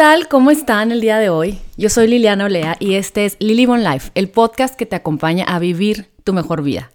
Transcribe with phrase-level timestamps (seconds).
[0.00, 0.28] tal?
[0.28, 1.58] ¿Cómo están el día de hoy?
[1.76, 5.44] Yo soy Liliana Olea y este es Lily Bon Life, el podcast que te acompaña
[5.44, 6.90] a vivir tu mejor vida.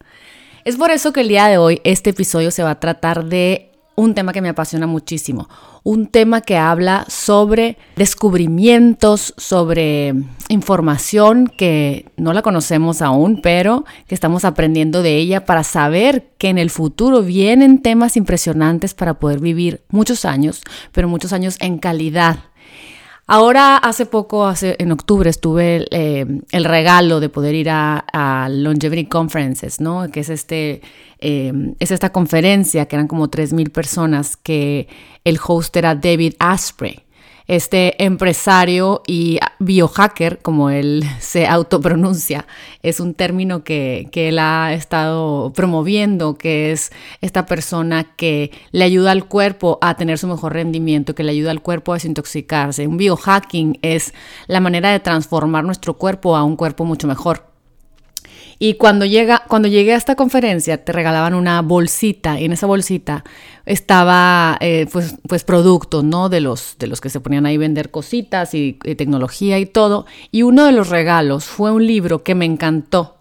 [0.64, 3.70] Es por eso que el día de hoy este episodio se va a tratar de
[3.96, 5.48] un tema que me apasiona muchísimo,
[5.84, 10.16] un tema que habla sobre descubrimientos, sobre
[10.50, 16.50] información que no la conocemos aún, pero que estamos aprendiendo de ella para saber que
[16.50, 21.78] en el futuro vienen temas impresionantes para poder vivir muchos años, pero muchos años en
[21.78, 22.40] calidad
[23.28, 29.06] Ahora, hace poco, hace, en octubre, estuve eh, el regalo de poder ir a, Longevity
[29.08, 30.08] Conferences, ¿no?
[30.12, 30.82] Que es, este,
[31.20, 34.88] eh, es esta conferencia que eran como 3.000 personas que
[35.24, 37.05] el host era David Asprey
[37.48, 42.48] este empresario y biohacker, como él se autopronuncia,
[42.82, 48.84] es un término que, que, él ha estado promoviendo, que es esta persona que le
[48.84, 52.88] ayuda al cuerpo a tener su mejor rendimiento, que le ayuda al cuerpo a desintoxicarse.
[52.88, 54.14] Un biohacking es
[54.48, 57.55] la manera de transformar nuestro cuerpo a un cuerpo mucho mejor.
[58.58, 62.68] Y cuando, llega, cuando llegué a esta conferencia, te regalaban una bolsita y en esa
[62.68, 63.24] bolsita
[63.66, 66.30] estaba eh, pues, pues productos, ¿no?
[66.30, 69.66] De los, de los que se ponían ahí a vender cositas y, y tecnología y
[69.66, 70.06] todo.
[70.32, 73.16] Y uno de los regalos fue un libro que me encantó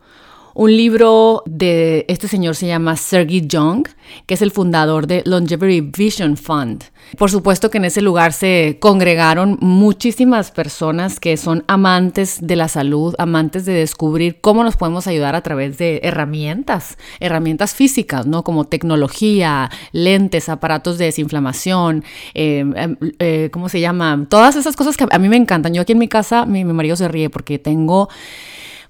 [0.54, 3.86] un libro de este señor se llama Sergey Jung,
[4.26, 6.84] que es el fundador de Longevity Vision Fund.
[7.18, 12.68] Por supuesto que en ese lugar se congregaron muchísimas personas que son amantes de la
[12.68, 18.44] salud, amantes de descubrir cómo nos podemos ayudar a través de herramientas, herramientas físicas, ¿no?
[18.44, 24.26] Como tecnología, lentes, aparatos de desinflamación, eh, em, eh, ¿cómo se llama?
[24.28, 25.74] Todas esas cosas que a mí me encantan.
[25.74, 28.08] Yo aquí en mi casa, mi marido se ríe porque tengo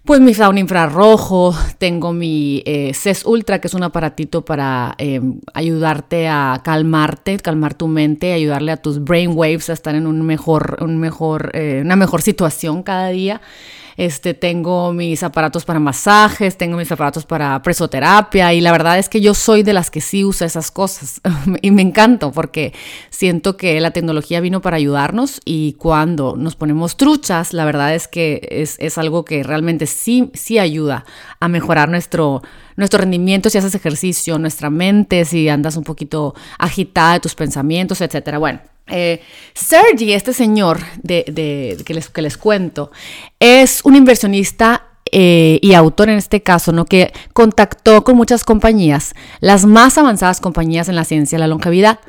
[0.05, 5.20] pues mi sauna infrarrojo, tengo mi eh, CES Ultra, que es un aparatito para eh,
[5.55, 10.20] ayudarte a calmarte, calmar tu mente, ayudarle a tus brain waves a estar en un
[10.20, 13.40] mejor, un mejor, eh, una mejor situación cada día.
[13.96, 19.08] Este, tengo mis aparatos para masajes, tengo mis aparatos para presoterapia y la verdad es
[19.08, 21.20] que yo soy de las que sí usa esas cosas
[21.62, 22.72] y me encanto porque
[23.10, 28.08] siento que la tecnología vino para ayudarnos y cuando nos ponemos truchas, la verdad es
[28.08, 31.05] que es, es algo que realmente sí, sí ayuda
[31.40, 32.42] a mejorar nuestro,
[32.77, 38.01] nuestro rendimiento si haces ejercicio, nuestra mente, si andas un poquito agitada de tus pensamientos,
[38.01, 38.39] etcétera.
[38.39, 38.61] Bueno.
[38.86, 39.23] Eh,
[39.55, 41.24] Sergi, este señor de,
[41.86, 42.92] que, les, que, les, cuento,
[43.40, 46.85] es un inversionista eh, y autor en este caso, ¿no?
[46.85, 52.01] que contactó con muchas compañías, las más avanzadas compañías en la ciencia de la longevidad,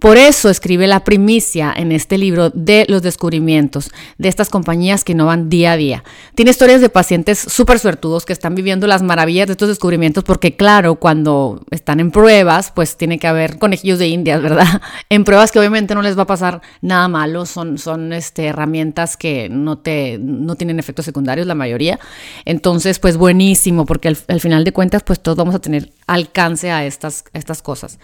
[0.00, 5.12] por eso escribe la primicia en este libro de los descubrimientos de estas compañías que
[5.12, 6.04] innovan día a día.
[6.34, 10.56] Tiene historias de pacientes súper suertudos que están viviendo las maravillas de estos descubrimientos porque
[10.56, 14.80] claro, cuando están en pruebas, pues tiene que haber conejillos de indias, ¿verdad?
[15.10, 19.16] En pruebas que obviamente no les va a pasar nada malo, son, son este, herramientas
[19.16, 21.98] que no, te, no tienen efectos secundarios la mayoría.
[22.44, 26.84] Entonces, pues buenísimo porque al, final de cuentas, pues todos vamos a tener alcance a
[26.86, 27.98] estas, estas cosas.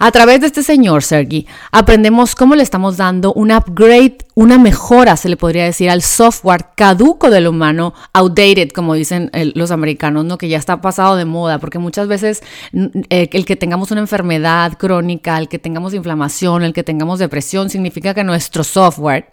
[0.00, 5.16] A través de este señor, Sergi, aprendemos cómo le estamos dando un upgrade, una mejora,
[5.16, 10.38] se le podría decir, al software caduco del humano, outdated, como dicen los americanos, ¿no?
[10.38, 14.78] que ya está pasado de moda, porque muchas veces eh, el que tengamos una enfermedad
[14.78, 19.26] crónica, el que tengamos inflamación, el que tengamos depresión, significa que nuestro software,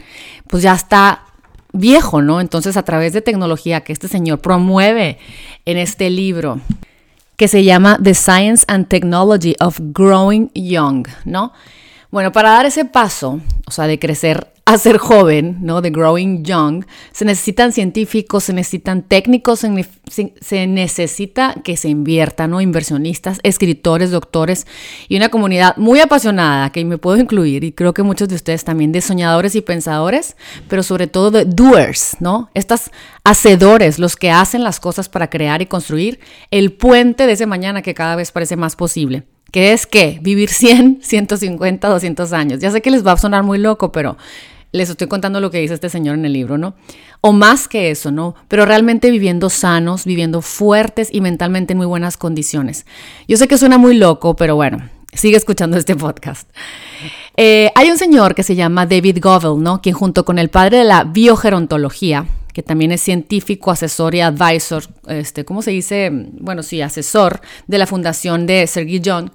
[0.47, 1.25] pues ya está
[1.73, 2.41] viejo, ¿no?
[2.41, 5.19] Entonces, a través de tecnología que este señor promueve
[5.65, 6.59] en este libro,
[7.37, 11.51] que se llama The Science and Technology of Growing Young, ¿no?
[12.15, 15.81] Bueno, para dar ese paso, o sea, de crecer a ser joven, ¿no?
[15.81, 22.61] De growing young, se necesitan científicos, se necesitan técnicos, se, necesita que se inviertan, ¿no?
[22.61, 24.65] Inversionistas, escritores, doctores
[25.09, 28.63] y una comunidad muy apasionada que me puedo incluir y creo que muchos de ustedes
[28.63, 30.37] también de soñadores y pensadores,
[30.69, 32.49] pero sobre todo de doers, ¿no?
[32.53, 32.91] Estas
[33.25, 37.81] hacedores, los que hacen las cosas para crear y construir el puente de ese mañana
[37.81, 39.25] que cada vez parece más posible
[39.55, 42.59] que es que vivir 100, 150, 200 años.
[42.59, 44.17] Ya sé que les va a sonar muy loco, pero
[44.73, 46.75] les estoy contando lo que dice este señor en el libro, ¿no?
[47.21, 48.35] O más que eso, ¿no?
[48.49, 52.85] Pero realmente viviendo sanos, viviendo fuertes y mentalmente en muy buenas condiciones.
[53.29, 56.49] Yo sé que suena muy loco, pero bueno, sigue escuchando este podcast.
[57.37, 59.81] Eh, hay un señor que se llama David Govell, ¿no?
[59.81, 62.25] Quien junto con el padre de la biogerontología,
[62.55, 66.09] que también es científico, asesor y advisor, este, ¿cómo se dice?
[66.39, 69.33] Bueno, sí, asesor de la fundación de Sergey John,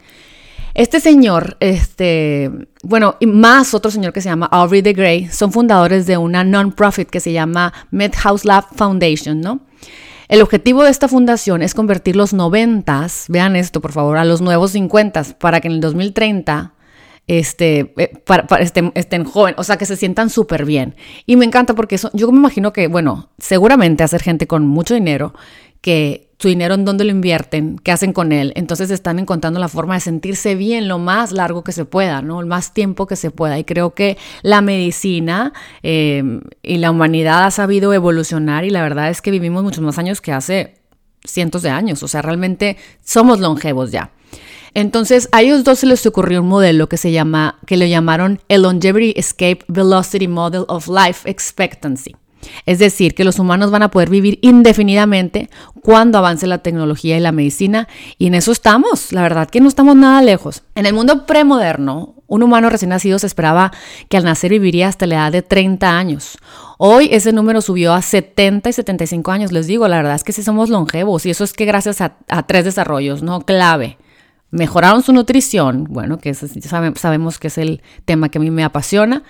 [0.73, 2.51] este señor, este,
[2.83, 6.45] bueno, y más otro señor que se llama Aubrey de Grey, son fundadores de una
[6.45, 9.61] non-profit que se llama MedHouse Lab Foundation, ¿no?
[10.29, 14.41] El objetivo de esta fundación es convertir los noventas, vean esto por favor, a los
[14.41, 16.73] nuevos 50 para que en el 2030
[17.31, 20.97] este, eh, para, estén, estén jóvenes, o sea, que se sientan súper bien.
[21.27, 24.95] Y me encanta porque eso, yo me imagino que, bueno, seguramente hacer gente con mucho
[24.95, 25.33] dinero
[25.81, 28.53] que su dinero en dónde lo invierten, qué hacen con él.
[28.57, 32.41] Entonces están encontrando la forma de sentirse bien lo más largo que se pueda, ¿no?
[32.41, 33.61] El más tiempo que se pueda.
[33.61, 35.53] Y creo que la medicina
[35.85, 39.99] eh, y la humanidad ha sabido evolucionar y la verdad es que vivimos muchos más
[39.99, 40.79] años que hace
[41.25, 42.03] cientos de años.
[42.03, 44.11] O sea, realmente somos longevos ya.
[44.75, 48.41] Entonces, a ellos dos se les ocurrió un modelo que se llama, que lo llamaron
[48.49, 52.15] el Longevity Escape Velocity Model of Life Expectancy.
[52.67, 55.51] Es decir, que los humanos van a poder vivir indefinidamente
[55.83, 57.89] cuando avance la tecnología y la medicina,
[58.19, 60.63] y en eso estamos, la verdad que no estamos nada lejos.
[60.75, 63.73] En el mundo premoderno, un humano recién nacido se esperaba
[64.09, 66.39] que al nacer viviría hasta la edad de 30 años.
[66.79, 70.33] Hoy ese número subió a 70 y 75 años, les digo, la verdad es que
[70.33, 72.17] sí somos longevos, y eso es que gracias a,
[72.47, 73.41] tres desarrollos, ¿no?
[73.41, 73.99] Clave.
[74.51, 79.23] Mejoraron su nutrición, bueno, que sabemos que es el tema que a mí me apasiona.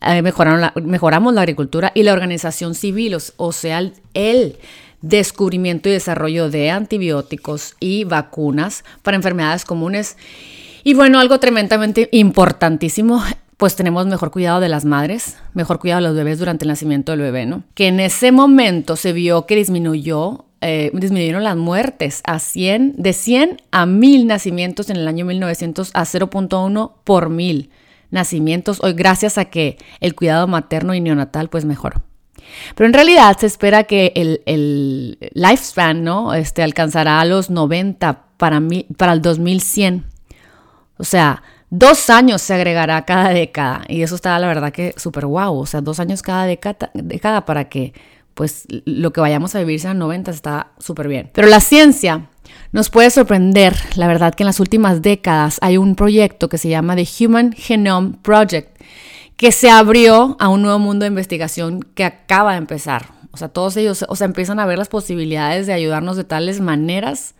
[0.00, 3.78] Eh, mejoraron mejoramos la agricultura y la organización civil, o, sea,
[4.14, 4.56] el,
[5.02, 10.16] descubrimiento y desarrollo de antibióticos y vacunas para enfermedades comunes.
[10.82, 13.22] Y bueno, algo tremendamente importantísimo,
[13.56, 17.12] pues tenemos mejor cuidado de las madres, mejor cuidado de los bebés durante el nacimiento
[17.12, 17.62] del bebé, ¿no?
[17.74, 23.12] Que en ese momento se vio que disminuyó, eh, disminuyeron las muertes a 100, de
[23.12, 27.70] 100 a 1000 nacimientos en el año 1900 a 0.1 por mil
[28.10, 32.02] nacimientos hoy gracias a que el cuidado materno y neonatal pues mejoró.
[32.74, 36.34] Pero en realidad se espera que el, el lifespan, ¿no?
[36.34, 38.62] Este alcanzará a los 90 para,
[38.96, 40.04] para el 2100.
[40.98, 43.84] O sea, dos años se agregará cada década.
[43.88, 45.56] Y eso está, la verdad, que súper guau.
[45.56, 47.92] O sea, dos años cada década, década para que,
[48.34, 51.30] pues, lo que vayamos a vivir sean 90 está súper bien.
[51.32, 52.28] Pero la ciencia
[52.72, 56.68] nos puede sorprender, la verdad, que en las últimas décadas hay un proyecto que se
[56.68, 58.80] llama The Human Genome Project,
[59.36, 63.16] que se abrió a un nuevo mundo de investigación que acaba de empezar.
[63.32, 66.60] O sea, todos ellos, o sea, empiezan a ver las posibilidades de ayudarnos de tales
[66.60, 67.34] maneras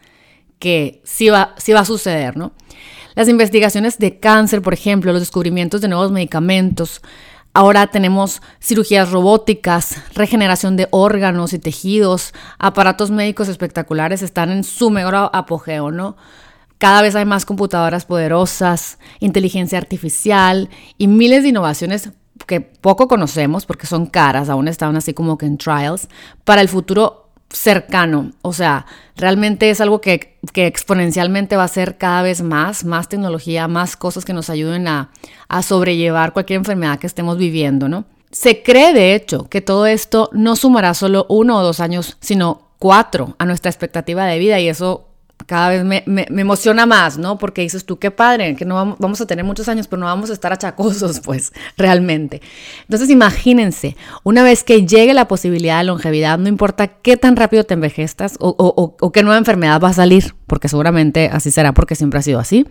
[0.58, 2.52] que sí va, sí va a suceder, ¿no?
[3.16, 7.02] Las investigaciones de cáncer, por ejemplo, los descubrimientos de nuevos medicamentos,
[7.58, 14.90] Ahora tenemos cirugías robóticas, regeneración de órganos y tejidos, aparatos médicos espectaculares están en su
[14.90, 16.18] mejor apogeo, ¿no?
[16.76, 20.68] Cada vez hay más computadoras poderosas, inteligencia artificial
[20.98, 22.10] y miles de innovaciones
[22.46, 26.08] que poco conocemos porque son caras, aún están así como que en trials,
[26.44, 28.32] para el futuro cercano.
[28.43, 33.69] O sea, realmente es algo que, exponencialmente va a ser cada vez más, más tecnología,
[33.69, 35.10] más cosas que nos ayuden a,
[35.48, 38.04] a sobrellevar cualquier enfermedad que estemos viviendo, ¿no?
[38.31, 42.70] Se cree, de hecho, que todo esto no sumará solo uno o dos años, sino
[42.78, 45.08] cuatro a nuestra expectativa de vida y eso
[45.46, 47.38] cada vez me, emociona más, ¿no?
[47.38, 50.31] Porque dices tú, qué padre, que no vamos, a tener muchos años, pero no vamos
[50.31, 52.43] a estar achacosos, pues, realmente.
[52.82, 57.64] Entonces, imagínense, una vez que llegue la posibilidad de longevidad, no importa qué tan rápido
[57.64, 58.54] te envejeztas o,
[59.00, 62.40] o qué nueva enfermedad va a salir, porque seguramente así será, porque siempre ha sido
[62.40, 62.66] así,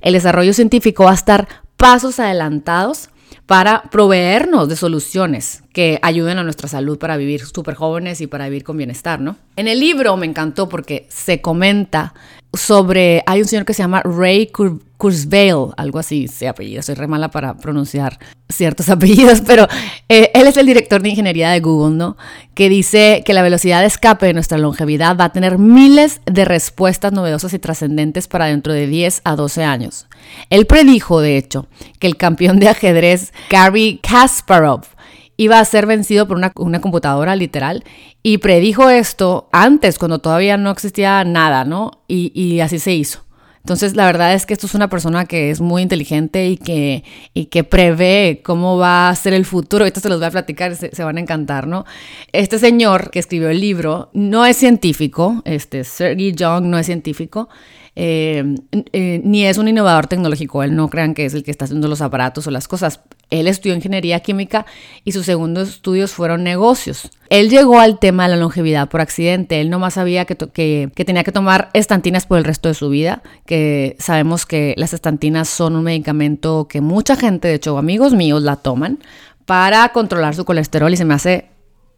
[0.00, 3.10] el desarrollo científico va a estar pasos adelantados
[3.46, 8.46] para proveernos de soluciones que ayuden a nuestra salud para vivir súper jóvenes y para
[8.46, 9.36] vivir con bienestar, ¿no?
[9.56, 12.14] En el libro me encantó porque se comenta
[12.56, 14.50] sobre, hay un señor que se llama Ray
[14.96, 18.18] Kurzweil, algo así se apellida, soy re mala para pronunciar
[18.48, 19.66] ciertos apellidos, pero
[20.08, 22.16] eh, él es el director de ingeniería de Google, ¿no?
[22.54, 26.44] Que dice que la velocidad de escape de nuestra longevidad va a tener miles de
[26.44, 30.06] respuestas novedosas y trascendentes para dentro de 10 a 12 años.
[30.50, 31.66] Él predijo, de hecho,
[31.98, 34.93] que el campeón de ajedrez Gary Kasparov
[35.36, 37.84] iba a ser vencido por una, computadora literal
[38.22, 41.90] y predijo esto antes, cuando todavía no existía nada, ¿no?
[42.08, 43.20] Y, así se hizo.
[43.58, 47.02] Entonces, la verdad es que esto es una persona que es muy inteligente y que,
[47.32, 49.84] y que prevé cómo va a ser el futuro.
[49.84, 51.86] Ahorita se los voy a platicar, se, se, van a encantar, ¿no?
[52.32, 57.48] Este señor que escribió el libro no es científico, este Sergey Young no es científico,
[57.96, 58.56] eh,
[58.92, 60.62] eh, ni es un innovador tecnológico.
[60.62, 63.00] Él no crean que es el que está haciendo los aparatos o las cosas.
[63.30, 64.66] Él estudió ingeniería química
[65.04, 67.10] y sus segundos estudios fueron negocios.
[67.30, 69.60] Él llegó al tema de la longevidad por accidente.
[69.60, 73.22] Él nomás sabía que, que, tenía que tomar estantinas por el resto de su vida,
[73.46, 78.42] que sabemos que las estantinas son un medicamento que mucha gente, de hecho amigos míos,
[78.42, 78.98] la toman
[79.46, 81.46] para controlar su colesterol y se me hace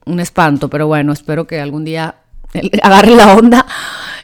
[0.04, 2.16] un espanto, pero bueno, espero que algún día
[2.82, 3.66] agarre la onda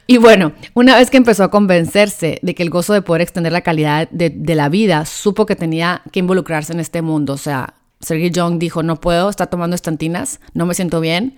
[0.06, 3.52] y bueno, una vez que empezó a convencerse de que el gozo de poder extender
[3.52, 7.34] la calidad de, la vida, supo que tenía que involucrarse en este mundo.
[7.34, 11.36] O sea, Sergey Young dijo, no puedo estar tomando estantinas, no me siento bien,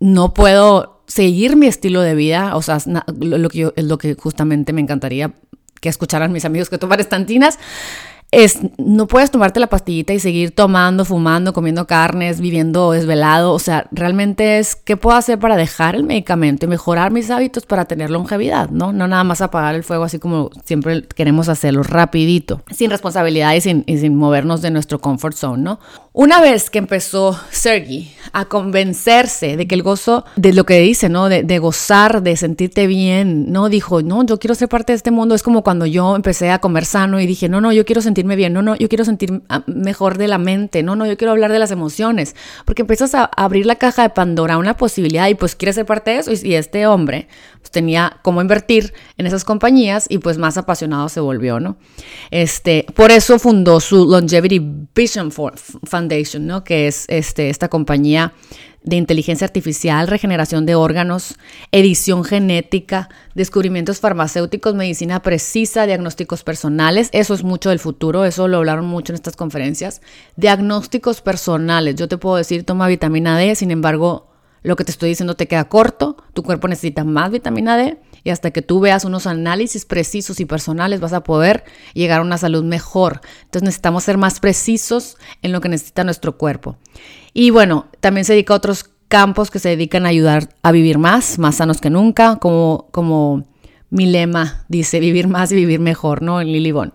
[0.00, 2.56] no puedo seguir mi estilo de vida.
[2.56, 2.78] O sea,
[3.20, 5.34] lo, que es lo que justamente me encantaría
[5.80, 7.58] que escucharan mis amigos que toman estantinas.
[8.30, 13.52] Es, no puedes tomarte la pastillita y seguir tomando, fumando, comiendo carnes, viviendo desvelado.
[13.54, 17.64] O sea, realmente es qué puedo hacer para dejar el medicamento y mejorar mis hábitos
[17.64, 18.92] para tener longevidad, ¿no?
[18.92, 23.62] No nada más apagar el fuego así como siempre queremos hacerlo, rapidito, sin responsabilidad y
[23.62, 25.80] sin, y sin movernos de nuestro comfort zone, ¿no?
[26.20, 31.08] Una vez que empezó Sergi a convencerse de que el gozo, de lo que dice,
[31.08, 31.28] ¿no?
[31.28, 33.68] De, gozar, de sentirte bien, ¿no?
[33.68, 35.36] Dijo, no, yo quiero ser parte de este mundo.
[35.36, 38.34] Es como cuando yo empecé a comer sano y dije, no, no, yo quiero sentirme
[38.34, 41.30] bien, no, no, yo quiero sentir ah, mejor de la mente, no, no, yo quiero
[41.30, 42.34] hablar de las emociones.
[42.64, 46.10] Porque empiezas a abrir la caja de Pandora, una posibilidad y pues quieres ser parte
[46.10, 46.32] de eso.
[46.32, 47.28] Y, este hombre
[47.60, 51.76] pues, tenía cómo invertir en esas compañías y pues más apasionado se volvió, ¿no?
[52.32, 54.60] Este, por eso fundó su Longevity
[54.94, 55.30] Vision
[56.08, 56.64] Foundation, ¿no?
[56.64, 58.32] Que es este, esta compañía
[58.82, 61.36] de inteligencia artificial, regeneración de órganos,
[61.72, 67.10] edición genética, descubrimientos farmacéuticos, medicina precisa, diagnósticos personales.
[67.12, 70.00] Eso es mucho del futuro, eso lo hablaron mucho en estas conferencias.
[70.36, 71.96] Diagnósticos personales.
[71.96, 74.28] Yo te puedo decir, toma vitamina D, sin embargo,
[74.62, 77.98] lo que te estoy diciendo te queda corto, tu cuerpo necesita más vitamina D
[78.28, 82.22] y hasta que tú veas unos análisis precisos y personales vas a poder llegar a
[82.22, 83.22] una salud mejor.
[83.44, 86.76] Entonces necesitamos ser más precisos en lo que necesita nuestro cuerpo.
[87.32, 90.98] Y bueno, también se dedica a otros campos que se dedican a ayudar a vivir
[90.98, 93.46] más, más sanos que nunca, como, como
[93.88, 96.42] mi lema dice, vivir más y vivir mejor, ¿no?
[96.42, 96.92] En Lilibón.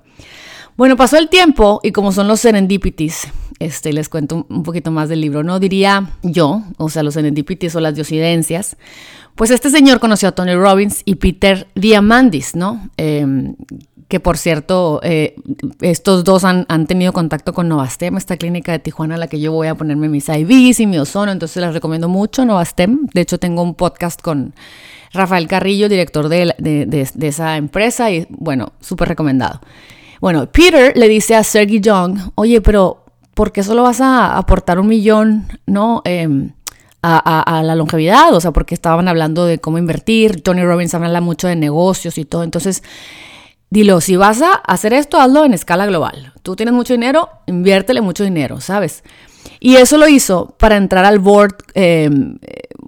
[0.77, 5.09] Bueno, pasó el tiempo y como son los serendipities, este, les cuento un poquito más
[5.09, 5.59] del libro, ¿no?
[5.59, 8.77] Diría yo, o sea, los serendipities o las diosidencias,
[9.35, 12.89] pues este señor conoció a Tony Robbins y Peter Diamandis, ¿no?
[12.97, 13.55] Em,
[14.07, 15.35] que por cierto, eh,
[15.81, 19.39] estos dos han, han, tenido contacto con Novastem, esta clínica de Tijuana a la que
[19.39, 23.07] yo voy a ponerme mis IVs y mi ozono, entonces les recomiendo mucho Novastem.
[23.13, 24.53] De hecho, tengo un podcast con
[25.13, 29.61] Rafael Carrillo, director de, de, de, de esa empresa, y bueno, súper recomendado.
[30.21, 34.79] Bueno, Peter le dice a Sergey Young, oye, pero ¿por qué solo vas a aportar
[34.79, 36.01] un millón, no?
[36.05, 36.49] Eh,
[37.03, 41.21] a, a, la longevidad, o sea, porque estaban hablando de cómo invertir, Tony Robbins habla
[41.21, 42.81] mucho de negocios y todo, entonces
[43.69, 46.31] dilo, si vas a hacer esto, hazlo en escala global.
[46.43, 49.03] Tú tienes mucho dinero, inviértele mucho dinero, ¿sabes?
[49.59, 52.09] Y eso lo hizo para entrar al board, eh,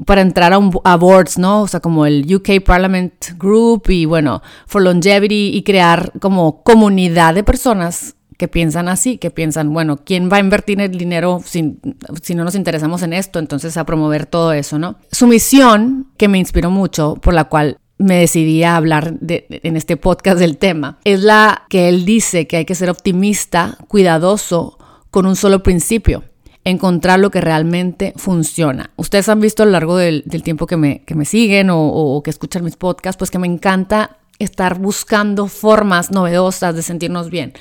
[0.06, 1.64] para entrar a, un, a, boards, ¿no?
[1.64, 7.34] O sea, como el UK Parliament Group y bueno, for Longevity y crear como comunidad
[7.34, 11.78] de personas que piensan así, que piensan, bueno, ¿quién va a invertir el dinero si,
[12.22, 13.40] si no nos interesamos en esto?
[13.40, 14.98] Entonces a promover todo eso, ¿no?
[15.12, 19.78] Su misión, que me inspiró mucho, por la cual me decidí a hablar de, en
[19.78, 24.78] este podcast del tema, es la que él dice que hay que ser optimista, cuidadoso,
[25.12, 26.24] con un solo principio
[26.66, 28.90] encontrar lo que realmente funciona.
[28.98, 31.80] Ustedes han visto a lo largo del, del tiempo que me, que me siguen o,
[31.80, 37.30] o, que escuchan mis podcasts, pues que me encanta estar buscando formas novedosas de sentirnos
[37.30, 37.54] bien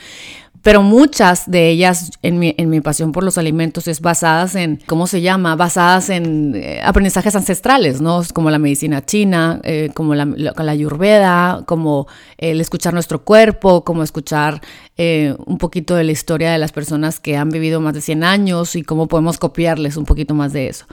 [0.64, 4.80] pero muchas de ellas en mi, en mi, pasión por los alimentos es basadas en,
[4.86, 5.56] ¿cómo se llama?
[5.56, 8.22] Basadas en eh, aprendizajes ancestrales, ¿no?
[8.32, 12.06] Como la medicina china, eh, como la, la, la, ayurveda, como
[12.38, 14.62] el escuchar nuestro cuerpo, como escuchar
[14.96, 18.24] eh, un poquito de la historia de las personas que han vivido más de 100
[18.24, 20.86] años y cómo podemos copiarles un poquito más de eso.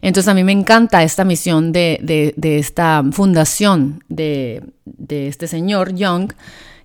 [0.00, 2.00] Entonces a mí me encanta esta misión de,
[2.36, 6.32] de, esta fundación de, de este señor Young,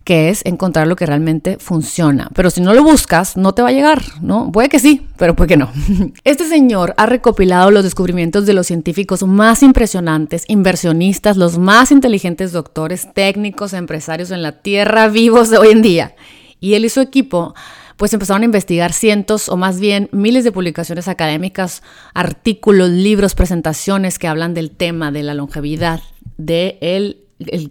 [0.07, 2.29] que es encontrar lo que realmente funciona.
[2.33, 4.53] Pero si no lo buscas, no te va a llegar, ¿no?
[4.53, 5.69] Puede que sí, pero puede que no.
[6.23, 12.53] Este señor ha recopilado los descubrimientos de los científicos más impresionantes, inversionistas, los más inteligentes
[12.53, 16.15] doctores, técnicos, empresarios en la Tierra vivos de hoy en día.
[16.61, 17.53] Y él y su equipo
[17.97, 21.83] pues empezaron a investigar cientos o más bien miles de publicaciones académicas,
[22.13, 25.99] artículos, libros, presentaciones que hablan del tema de la longevidad,
[26.37, 27.25] de el,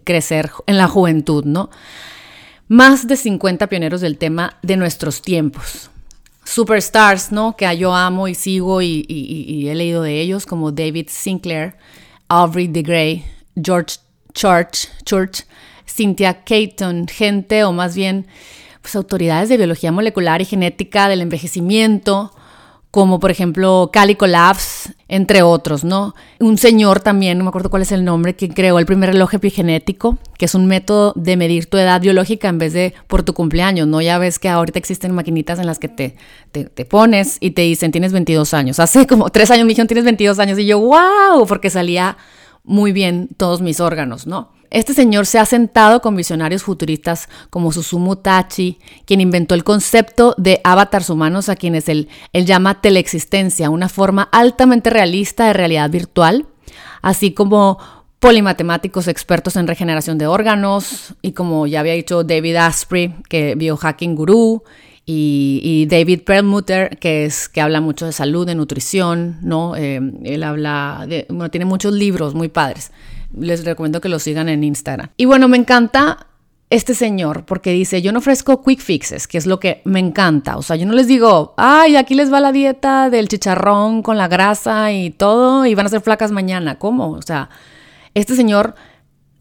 [0.04, 1.70] crecer en la juventud, ¿no?
[2.68, 5.90] Más de 50 pioneros del tema de nuestros tiempos.
[6.44, 7.56] Superstars, ¿no?
[7.56, 11.74] Que yo amo y sigo y he leído de ellos, como David Sinclair,
[12.28, 13.24] Aubrey de Grey,
[13.60, 13.96] George
[14.32, 15.44] Church, Church,
[15.86, 18.26] Cynthia Caton, gente o más bien
[18.82, 22.32] pues, autoridades de biología molecular y genética del envejecimiento,
[22.90, 26.14] como por ejemplo Calico Labs, entre otros, ¿no?
[26.40, 29.34] Un señor también, no me acuerdo cuál es el nombre, que creó el primer reloj
[29.34, 33.32] epigenético, que es un método de medir tu edad biológica en vez de por tu
[33.32, 34.00] cumpleaños, ¿no?
[34.00, 36.16] Ya ves que ahorita existen maquinitas en las que te,
[36.50, 38.80] te, pones y te dicen, tienes 22 años.
[38.80, 42.16] Hace como tres años me dijeron, tienes 22 años, y yo, wow, porque salía
[42.64, 44.55] muy bien todos mis órganos, ¿no?
[44.70, 50.34] Este señor se ha sentado con visionarios futuristas como Susumu Tachi, quien inventó el concepto
[50.38, 56.46] de avatars humanos a quienes él, llama teleexistencia, una forma altamente realista de realidad virtual,
[57.02, 57.78] así como
[58.18, 64.14] polimatemáticos expertos en regeneración de órganos y como ya había dicho David Asprey, que biohacking
[64.14, 64.62] gurú,
[65.08, 69.76] y, David Perlmutter, que, es, que habla mucho de salud, de nutrición, ¿no?
[69.76, 72.90] Eh, él habla, bueno, tiene muchos libros muy padres.
[73.34, 75.10] Les recomiendo que lo sigan en Instagram.
[75.16, 76.26] Y bueno, me encanta
[76.68, 80.56] este señor porque dice, yo no ofrezco quick fixes, que es lo que me encanta.
[80.56, 84.18] O sea, yo no les digo, ay, aquí les va la dieta del chicharrón con
[84.18, 86.78] la grasa y todo y van a ser flacas mañana.
[86.78, 87.10] ¿Cómo?
[87.10, 87.50] O sea,
[88.14, 88.74] este señor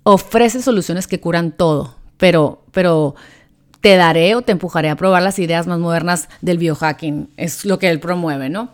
[0.03, 3.15] ofrece soluciones que curan todo, pero, pero
[3.81, 7.29] te daré o te empujaré a probar las ideas más modernas del biohacking.
[7.37, 8.69] Es lo que él promueve, ¿no?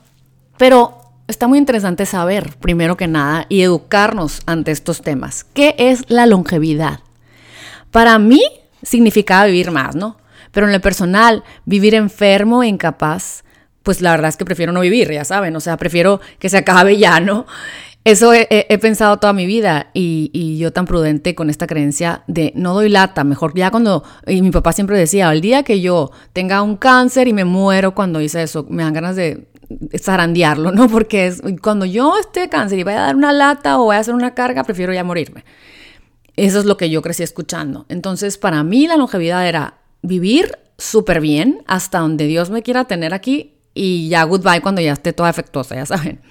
[0.58, 5.46] Pero está muy interesante saber, primero que nada, y educarnos ante estos temas.
[5.54, 7.00] ¿Qué es la longevidad?
[7.90, 8.42] Para mí
[8.84, 10.18] significaba vivir más, ¿no?
[10.52, 13.44] Pero en lo personal, vivir enfermo e incapaz,
[13.84, 16.58] pues la verdad es que prefiero no vivir, ya saben, o sea, prefiero que se
[16.58, 17.46] acabe ya, ¿no?
[18.04, 22.74] Eso he, pensado toda mi vida y, yo tan prudente con esta creencia de no
[22.74, 26.64] doy lata, mejor ya cuando, y mi papá siempre decía, el día que yo tenga
[26.64, 29.51] un cáncer y me muero cuando hice eso, me dan ganas de
[30.00, 30.88] zarandearlo, ¿no?
[30.90, 34.00] Porque es, cuando yo esté cáncer y vaya a dar una lata o voy a
[34.00, 35.44] hacer una carga, prefiero ya morirme.
[36.36, 37.86] Eso es lo que yo crecí escuchando.
[37.90, 43.14] Entonces, para mí la longevidad era vivir súper bien hasta donde Dios me quiera tener
[43.14, 46.22] aquí y ya goodbye cuando ya esté toda afectuosa, ya saben.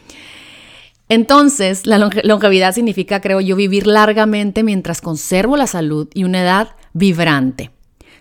[1.08, 6.68] Entonces, la longevidad significa, creo yo, vivir largamente mientras conservo la salud y una edad
[6.92, 7.70] vibrante.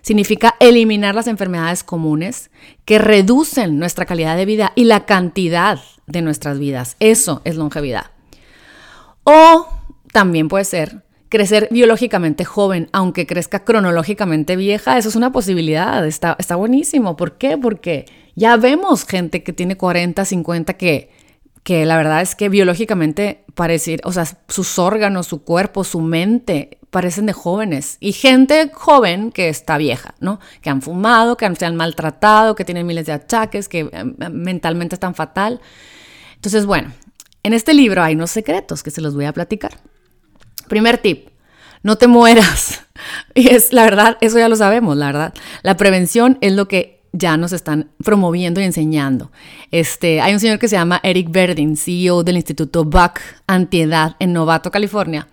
[0.02, 2.52] Significa eliminar las enfermedades comunes
[2.86, 6.96] que reducen nuestra calidad de vida y la cantidad de nuestras vidas.
[7.00, 8.12] Eso es longevidad.
[9.24, 9.68] O
[10.12, 14.98] también puede ser crecer biológicamente joven, aunque crezca cronológicamente vieja.
[14.98, 16.06] Eso es una posibilidad.
[16.08, 17.16] Está, está buenísimo.
[17.16, 17.58] ¿Por qué?
[17.58, 21.10] Porque ya vemos gente que tiene 40, 50 que
[21.64, 26.79] que la verdad es que biológicamente parece, o sea, sus órganos, su cuerpo, su mente
[26.90, 30.40] parecen de jóvenes y gente joven que está vieja, ¿no?
[30.62, 34.96] Que han fumado, que se han maltratado, que tienen miles de achaques, que eh, mentalmente
[34.96, 35.62] están fatal.
[36.36, 36.92] Entonces, bueno,
[37.44, 39.72] en este libro hay unos secretos que se los voy a platicar.
[40.68, 41.30] Primer tip,
[41.84, 42.82] no te mueras.
[43.34, 45.34] Y es la verdad, eso ya lo sabemos, la verdad.
[45.64, 49.32] La prevención es lo que ya nos están promoviendo y enseñando.
[49.72, 54.34] Este, hay un señor que se llama Eric Verdin, CEO del Instituto Buck Antiedad en
[54.34, 55.30] Novato, California,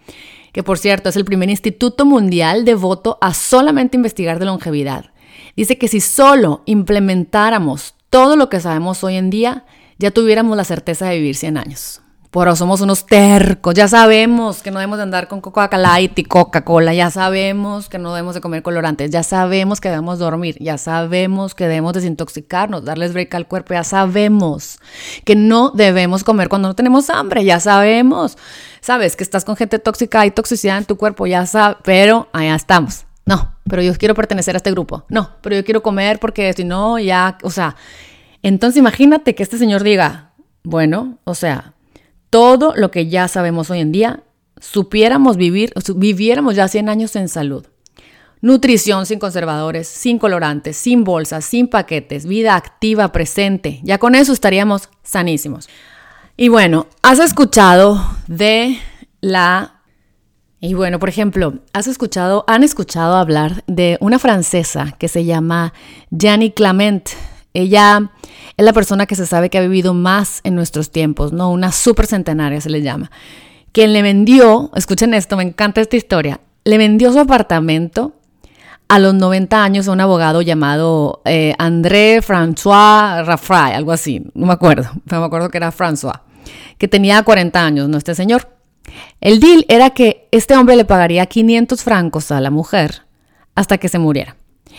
[0.57, 5.13] que por cierto es el primer instituto mundial devoto a solamente investigar de longevidad.
[5.55, 9.67] Dice que si solo implementáramos todo lo que sabemos hoy en día,
[9.99, 12.01] ya tuviéramos la certeza de vivir 100 años.
[12.39, 16.93] Pero somos unos tercos, ya sabemos que no debemos de andar con Coca-Cola y Coca-Cola,
[16.93, 21.55] ya sabemos que no debemos de comer colorantes, ya sabemos que debemos dormir, ya sabemos
[21.55, 24.81] que debemos desintoxicarnos, darles break al cuerpo, ya sabemos
[25.25, 28.37] que no debemos comer cuando no tenemos hambre, ya sabemos,
[28.83, 32.55] sabes que estás con gente tóxica, hay toxicidad en tu cuerpo, ya sabes, pero allá
[32.55, 33.07] estamos.
[33.25, 35.07] No, pero yo quiero pertenecer a este grupo.
[35.09, 37.77] No, pero yo quiero comer porque si no, ya, o sea,
[38.43, 40.33] entonces imagínate que este señor diga,
[40.65, 41.73] bueno, o sea,
[42.31, 44.23] todo lo que ya sabemos hoy en día,
[44.61, 47.67] supiéramos vivir, viviéramos ya 100 años en salud.
[48.43, 53.81] Nutrición sin conservadores, sin colorantes, sin bolsas, sin paquetes, vida activa presente.
[53.83, 55.69] Ya con eso estaríamos sanísimos.
[56.37, 58.79] Y bueno, has escuchado de
[59.21, 59.81] la...
[60.61, 65.73] Y bueno, por ejemplo, has escuchado, han escuchado hablar de una francesa que se llama
[66.17, 67.09] Janny Clement.
[67.57, 68.11] Ella
[68.59, 71.51] es la persona que se sabe que ha vivido más en nuestros tiempos, ¿no?
[71.51, 73.11] Una super centenaria se le llama.
[73.73, 78.13] Quien le vendió, escuchen esto, me encanta esta historia, le vendió su apartamento
[78.89, 84.47] a los 90 años a un abogado llamado eh, André François Raffray, algo así, no
[84.47, 86.21] me acuerdo, pero me acuerdo que era François,
[86.77, 87.97] que tenía 40 años, ¿no?
[87.97, 88.49] Este señor.
[89.21, 93.03] El deal era que este hombre le pagaría 500 francos a la mujer
[93.55, 94.37] hasta que se muriera.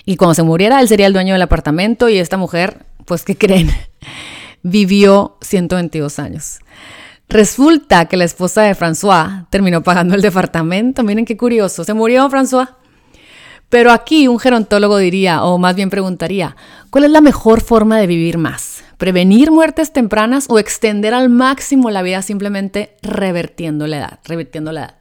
[0.09, 3.37] Y cuando se muriera, él sería el dueño del apartamento y esta mujer pues, ¿qué
[3.37, 3.69] creen?
[4.63, 6.59] Vivió 122 años.
[7.27, 11.03] Resulta que la esposa de François terminó pagando el departamento.
[11.03, 11.83] Miren qué curioso.
[11.83, 12.69] Se murió François.
[13.67, 16.55] Pero aquí un gerontólogo diría, o más bien preguntaría,
[16.89, 18.85] ¿cuál es la mejor forma de vivir más?
[18.97, 24.19] ¿Prevenir muertes tempranas o extender al máximo la vida simplemente revertiendo la edad?
[24.23, 24.95] Revirtiendo la edad.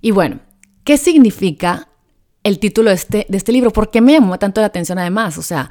[0.00, 0.40] Y bueno,
[0.84, 1.89] ¿qué significa
[2.42, 3.70] el título de este, de este libro?
[3.70, 5.38] ¿Por qué me llamó tanto la atención además?
[5.38, 5.70] O sea,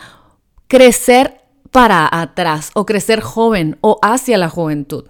[0.68, 5.06] crecer para atrás o crecer joven o hacia la juventud.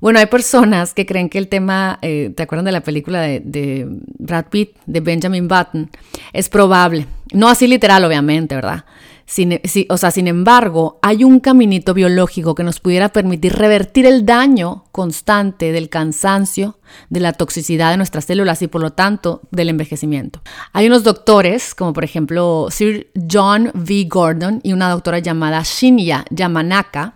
[0.00, 3.86] Bueno, hay personas que creen que el tema, eh, ¿te acuerdan de la película de,
[4.18, 5.90] Brad Pitt, de Benjamin Button?
[6.32, 7.06] Es probable.
[7.32, 8.84] No así literal, obviamente, ¿verdad?
[9.26, 14.26] Sin, o sea, sin embargo, hay un caminito biológico que nos pudiera permitir revertir el
[14.26, 19.70] daño constante del cansancio, de la toxicidad de nuestras células y por lo tanto del
[19.70, 20.42] envejecimiento.
[20.72, 24.06] Hay unos doctores, como por ejemplo Sir John V.
[24.08, 27.14] Gordon y una doctora llamada Shinya Yamanaka,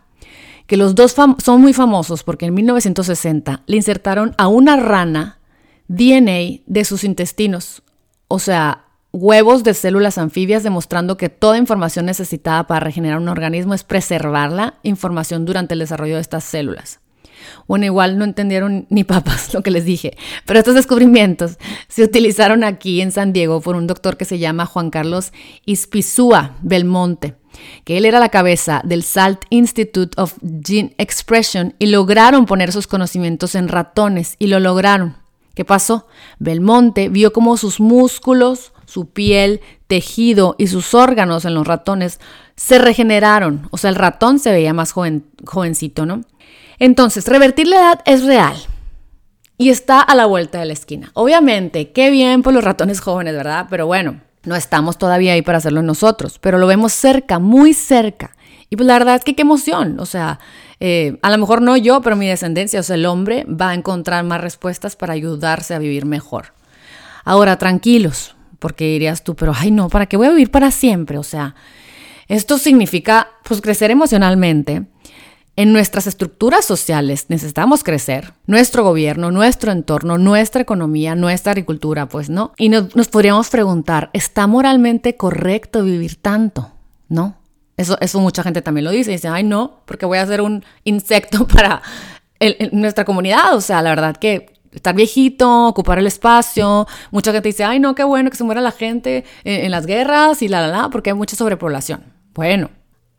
[0.66, 5.38] que los dos son muy famosos porque en 1960 le insertaron a una rana
[5.88, 7.82] DNA de sus intestinos,
[8.28, 8.85] o sea,
[9.16, 14.52] huevos de células anfibias demostrando que toda información necesitada para regenerar un organismo es preservar
[14.52, 17.00] la información durante el desarrollo de estas células.
[17.66, 22.62] Bueno, igual no entendieron ni papas lo que les dije, pero estos descubrimientos se utilizaron
[22.62, 25.32] aquí en San Diego por un doctor que se llama Juan Carlos
[25.64, 27.36] Ispizúa Belmonte,
[27.84, 32.86] que él era la cabeza del SALT Institute of Gene Expression y lograron poner sus
[32.86, 35.16] conocimientos en ratones y lo lograron.
[35.54, 36.06] ¿Qué pasó?
[36.38, 42.20] Belmonte vio cómo sus músculos, su piel, tejido y sus órganos en los ratones
[42.56, 43.68] se regeneraron.
[43.70, 46.22] O sea, el ratón se veía más joven, jovencito, ¿no?
[46.78, 48.56] Entonces, revertir la edad es real
[49.58, 51.10] y está a la vuelta de la esquina.
[51.14, 53.66] Obviamente, qué bien por los ratones jóvenes, ¿verdad?
[53.70, 58.36] Pero bueno, no estamos todavía ahí para hacerlo nosotros, pero lo vemos cerca, muy cerca.
[58.70, 60.40] Y pues la verdad es que qué emoción, o sea,
[60.80, 63.74] eh, a lo mejor no yo, pero mi descendencia, o sea, el hombre va a
[63.74, 66.52] encontrar más respuestas para ayudarse a vivir mejor.
[67.24, 71.18] Ahora, tranquilos, porque dirías tú, pero ay no, ¿para qué voy a vivir para siempre?
[71.18, 71.54] O sea,
[72.28, 74.86] esto significa pues crecer emocionalmente.
[75.58, 82.28] En nuestras estructuras sociales necesitamos crecer, nuestro gobierno, nuestro entorno, nuestra economía, nuestra agricultura, pues
[82.28, 82.52] no.
[82.58, 86.72] Y nos, podríamos preguntar, ¿está moralmente correcto vivir tanto?
[87.08, 87.38] ¿No?
[87.78, 90.62] Eso, eso mucha gente también lo dice, dice, ay no, porque voy a ser un
[90.84, 91.80] insecto para
[92.72, 93.54] nuestra comunidad.
[93.54, 96.86] O sea, la verdad que estar viejito, ocupar el espacio.
[97.10, 100.42] Mucha gente dice, ay, no, qué bueno que se muera la gente en, las guerras
[100.42, 102.04] y la, la, la, porque hay mucha sobrepoblación.
[102.34, 102.70] Bueno,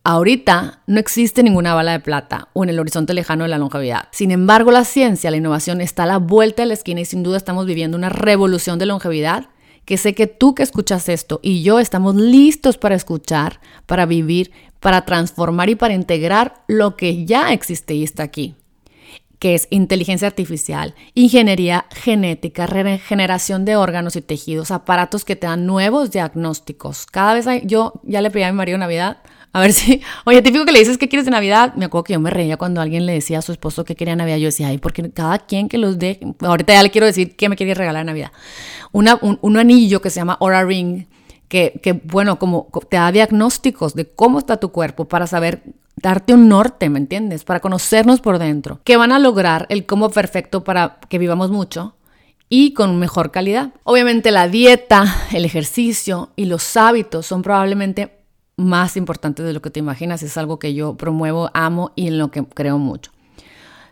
[0.04, 4.08] ahorita no existe ninguna bala de plata o en el horizonte lejano de la longevidad.
[4.12, 7.24] Sin embargo, la ciencia, la innovación está a la vuelta de la esquina y sin
[7.24, 9.50] duda estamos viviendo una revolución de longevidad
[9.84, 14.52] que sé que tú que escuchas esto y yo estamos listos para escuchar, para vivir,
[14.82, 18.57] para transformar y para integrar lo que ya existe y está aquí
[19.40, 25.66] que es inteligencia artificial, ingeniería genética, regeneración de órganos y tejidos, aparatos que te dan
[25.66, 27.06] nuevos diagnósticos.
[27.06, 29.18] Cada vez yo ya le pedí a mi marido Navidad,
[29.54, 32.14] a ver si, oye, típico que le dices qué quieres de Navidad, me acuerdo que
[32.14, 34.70] yo me reía cuando alguien le decía a su esposo que quería Navidad, yo decía,
[34.70, 37.76] ay, porque cada quien que los dé, ahorita ya le quiero decir qué me quiere
[37.76, 38.32] regalar Navidad.
[38.92, 41.06] Una, un, un anillo que se llama Aura Ring,
[41.48, 45.62] que, que, bueno, como te da diagnósticos de cómo está tu cuerpo para saber
[45.98, 47.44] darte un norte, ¿me entiendes?
[47.44, 51.96] Para conocernos por dentro, que van a lograr el cómo perfecto para que vivamos mucho
[52.50, 53.72] y con mejor calidad.
[53.84, 58.18] Obviamente la dieta, el ejercicio y los hábitos son probablemente
[58.56, 60.24] más importantes de lo que te imaginas.
[60.24, 63.12] Es algo que yo promuevo, amo y en lo que creo mucho.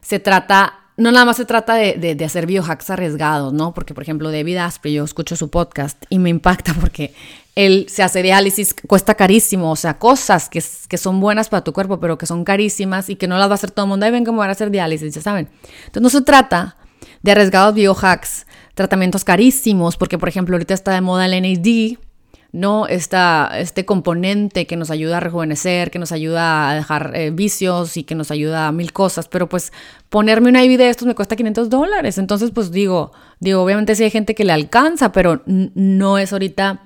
[0.01, 3.73] Se trata no nada más se trata de, hacer biohacks arriesgados, ¿no?
[3.73, 7.13] Porque, por ejemplo, David Asprey, yo escucho su podcast y me impacta porque
[7.55, 11.73] él se hace diálisis, cuesta carísimo, o sea, cosas que, que son buenas para tu
[11.73, 14.05] cuerpo, pero que son carísimas y que no las va a hacer todo el mundo.
[14.05, 15.49] Ahí ven cómo van a hacer diálisis, ya saben.
[15.85, 16.77] Entonces, no se trata
[17.21, 21.97] de arriesgados biohacks, tratamientos carísimos, porque, por ejemplo, ahorita está de moda el NAD,
[22.55, 22.87] ¿no?
[22.87, 27.97] Esta, este componente que nos ayuda a rejuvenecer, que nos ayuda a dejar eh, vicios
[27.97, 29.73] y que nos ayuda a mil cosas, pero pues
[30.09, 34.05] ponerme una IV de estos me cuesta 500 dólares, entonces pues digo, digo, obviamente sí
[34.05, 36.81] hay gente que le alcanza, pero no es ahorita...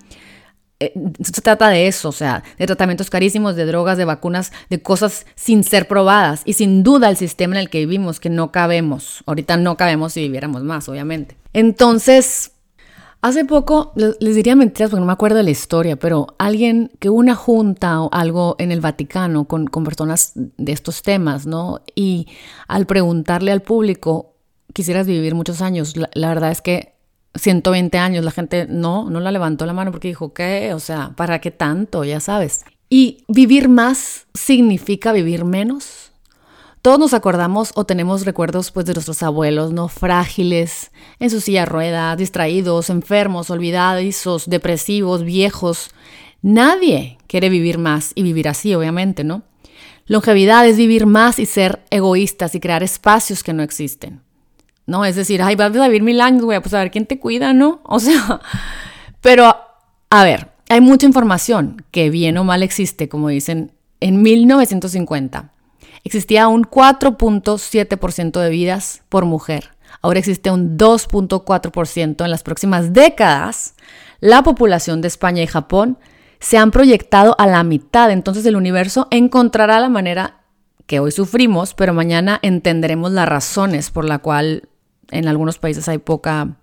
[0.82, 4.82] Eh, se trata de eso, o sea, de tratamientos carísimos, de drogas, de vacunas, de
[4.82, 8.54] cosas sin ser probadas y sin duda el sistema en el que vivimos, que no
[8.54, 9.22] cabemos.
[9.26, 11.36] Ahorita no cabemos si viviéramos más, obviamente.
[11.52, 12.54] Entonces,
[13.22, 17.10] Hace poco, les diría mentiras porque no me acuerdo de la historia, pero alguien que
[17.10, 21.82] una junta o algo en el Vaticano con, personas de estos temas, ¿no?
[21.96, 22.28] Y
[22.70, 24.36] al preguntarle al público,
[24.74, 26.94] quisieras vivir muchos años, la, verdad es que
[27.36, 30.74] 120 años, la gente no, no la levantó la mano porque dijo, ¿qué?
[30.74, 32.06] O sea, ¿para qué tanto?
[32.06, 32.64] Ya sabes.
[32.90, 36.09] Y vivir más significa vivir menos.
[36.82, 39.90] Todos nos acordamos o tenemos recuerdos pues de nuestros abuelos, ¿no?
[39.90, 45.90] Frágiles, en su silla rueda, distraídos, enfermos, olvidadizos, depresivos, viejos.
[46.42, 49.44] Nadie quiere vivir más y vivir así, obviamente, ¿no?
[50.06, 54.22] Longevidad es vivir más y ser egoístas y crear espacios que no existen.
[54.86, 55.04] ¿No?
[55.04, 57.52] Es decir, ay, vas a vivir mil años, güey, pues a ver quién te cuida,
[57.52, 57.82] ¿no?
[57.90, 58.40] O sea,
[59.22, 59.54] pero,
[60.10, 65.52] a ver, hay mucha información que bien o mal existe, como dicen, en 1950
[66.04, 69.72] existía un 4.7% de vidas por mujer.
[70.02, 73.76] Ahora existe un 2.4% en las próximas décadas.
[74.20, 75.98] La población de España y Japón
[76.40, 78.12] se han proyectado a la mitad.
[78.12, 80.42] Entonces el universo encontrará la manera
[80.86, 84.70] que hoy sufrimos, pero mañana entenderemos las razones por la cual
[85.12, 86.56] en algunos países hay poca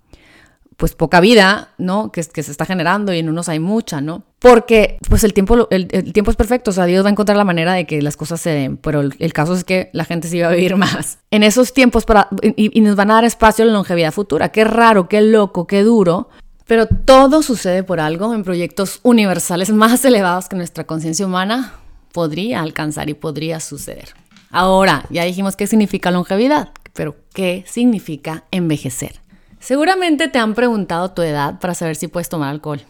[0.77, 2.13] pues poca vida, ¿no?
[2.13, 4.25] Que, se está generando y en unos hay mucha, ¿no?
[4.39, 7.45] Porque pues el tiempo, el, tiempo es perfecto, o sea, Dios va a encontrar la
[7.45, 10.41] manera de que las cosas se den, pero el, caso es que la gente sí
[10.41, 11.19] va a vivir más.
[11.31, 14.51] En esos tiempos para, y, y nos van a dar espacio a la longevidad futura.
[14.51, 16.29] Qué raro, qué loco, qué duro.
[16.67, 21.75] Pero todo sucede por algo en proyectos universales más elevados que nuestra conciencia humana
[22.13, 24.11] podría alcanzar y podría suceder.
[24.51, 29.21] Ahora, ya dijimos qué significa longevidad, pero ¿qué significa envejecer?
[29.67, 32.83] Seguramente te han preguntado tu edad para saber si puedes tomar alcohol.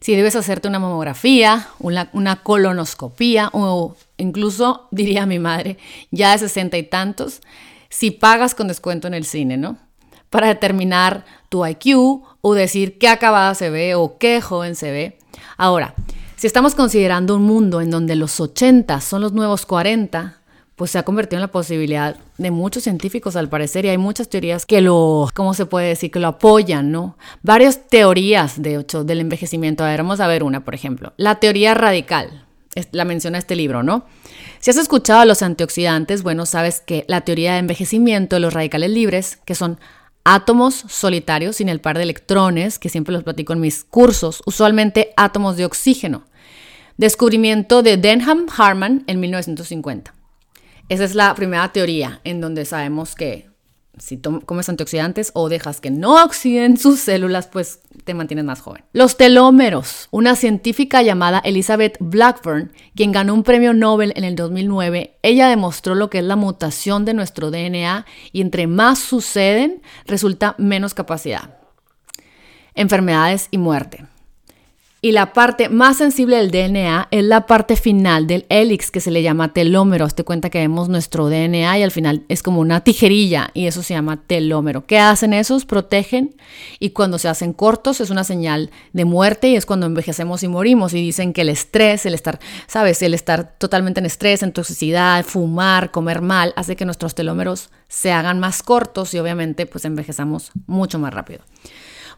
[0.00, 5.78] Si debes hacerte una mamografía, una, colonoscopía o incluso, diría mi madre,
[6.10, 7.42] ya de sesenta y tantos,
[7.90, 9.78] si pagas con descuento en el cine, ¿no?
[10.30, 15.18] Para determinar tu IQ o decir qué acabada se ve o qué joven se ve.
[15.56, 15.94] Ahora,
[16.34, 20.39] si estamos considerando un mundo en donde los 80 son los nuevos 40,
[20.80, 24.30] pues se ha convertido en la posibilidad de muchos científicos al parecer y hay muchas
[24.30, 26.10] teorías que lo, ¿cómo se puede decir?
[26.10, 27.18] Que lo apoyan, ¿no?
[27.42, 29.84] Varias teorías, de hecho, del envejecimiento.
[29.84, 31.12] A ver, vamos a ver una, por ejemplo.
[31.18, 32.46] La teoría radical,
[32.92, 34.06] la menciona este libro, ¿no?
[34.60, 38.54] Si has escuchado a los antioxidantes, bueno, sabes que la teoría de envejecimiento de los
[38.54, 39.78] radicales libres, que son
[40.24, 45.12] átomos solitarios sin el par de electrones, que siempre los platico en mis cursos, usualmente
[45.18, 46.24] átomos de oxígeno.
[46.96, 50.14] Descubrimiento de Denham Harman en 1950.
[50.90, 53.48] Esa es la primera teoría en donde sabemos que
[53.96, 58.82] si comes antioxidantes o dejas que no oxiden sus células, pues te mantienes más joven.
[58.92, 60.08] Los telómeros.
[60.10, 65.94] Una científica llamada Elizabeth Blackburn, quien ganó un premio Nobel en el 2009, ella demostró
[65.94, 71.56] lo que es la mutación de nuestro DNA y entre más suceden, resulta menos capacidad.
[72.74, 74.06] Enfermedades y muerte.
[75.02, 79.10] Y la parte más sensible del DNA es la parte final del hélix que se
[79.10, 80.04] le llama telómero.
[80.04, 83.82] Hazte cuenta que vemos nuestro DNA y al final es como una tijerilla y eso
[83.82, 84.84] se llama telómero.
[84.84, 85.64] ¿Qué hacen esos?
[85.64, 86.36] Protegen
[86.80, 90.48] y cuando se hacen cortos es una señal de muerte y es cuando envejecemos y
[90.48, 90.92] morimos.
[90.92, 93.00] Y dicen que el estrés, el estar, ¿sabes?
[93.00, 98.12] El estar totalmente en estrés, en toxicidad, fumar, comer mal, hace que nuestros telómeros se
[98.12, 101.40] hagan más cortos y obviamente pues envejezamos mucho más rápido.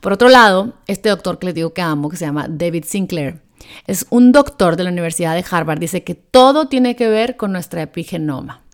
[0.02, 3.40] Por otro lado, este doctor que les digo que amo, que se llama David Sinclair,
[3.86, 7.52] es un doctor de la Universidad de Harvard, dice que todo tiene que ver con
[7.52, 8.64] nuestra epigenoma,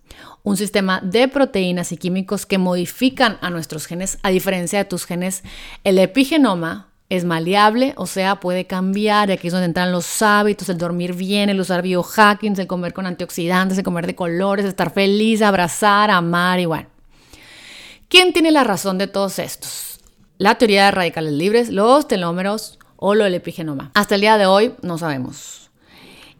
[0.41, 5.05] un sistema de proteínas y químicos que modifican a nuestros genes, a diferencia de tus
[5.05, 5.43] genes.
[5.83, 10.67] El epigenoma es maleable, o sea, puede cambiar, y aquí es donde entran los hábitos,
[10.69, 14.91] el dormir bien, el usar biohackings, el comer con antioxidantes, el comer de colores, estar
[14.91, 16.89] feliz, abrazar, amar y bueno.
[18.07, 19.98] ¿Quién tiene la razón de todos estos?
[20.39, 23.91] La teoría de radicales libres, los telómeros o lo del epigenoma.
[23.93, 25.69] Hasta el día de hoy no sabemos.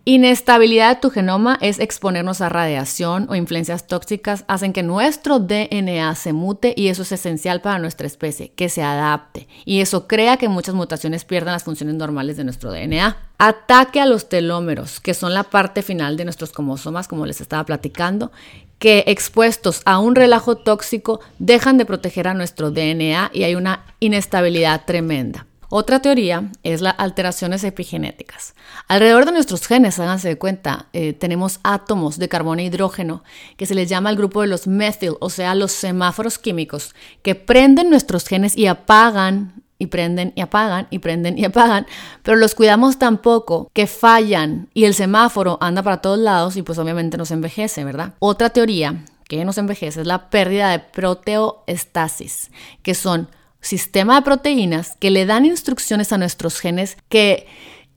[0.05, 6.15] Inestabilidad de tu genoma es exponernos a radiación o influencias tóxicas, hacen que nuestro DNA
[6.15, 9.47] se mute y eso es esencial para nuestra especie, que se adapte.
[9.65, 13.17] Y eso crea que muchas mutaciones pierdan las funciones normales de nuestro DNA.
[13.37, 17.65] Ataque a los telómeros, que son la parte final de nuestros cromosomas, como les estaba
[17.65, 18.31] platicando,
[18.79, 23.85] que expuestos a un relajo tóxico dejan de proteger a nuestro DNA y hay una
[23.99, 25.45] inestabilidad tremenda.
[25.71, 28.55] Otra teoría es las alteraciones epigenéticas.
[28.87, 33.23] Alrededor de nuestros genes, háganse de cuenta, eh, tenemos átomos de carbono e hidrógeno
[33.55, 37.35] que se les llama el grupo de los methyl, o sea, los semáforos químicos que
[37.35, 41.87] prenden nuestros genes y apagan y prenden y apagan y prenden y apagan,
[42.21, 46.61] pero los cuidamos tan poco que fallan y el semáforo anda para todos lados y
[46.61, 48.13] pues obviamente nos envejece, ¿verdad?
[48.19, 52.51] Otra teoría que nos envejece es la pérdida de proteoestasis,
[52.83, 53.29] que son
[53.61, 57.47] sistemas de proteínas que le dan instrucciones a nuestros genes que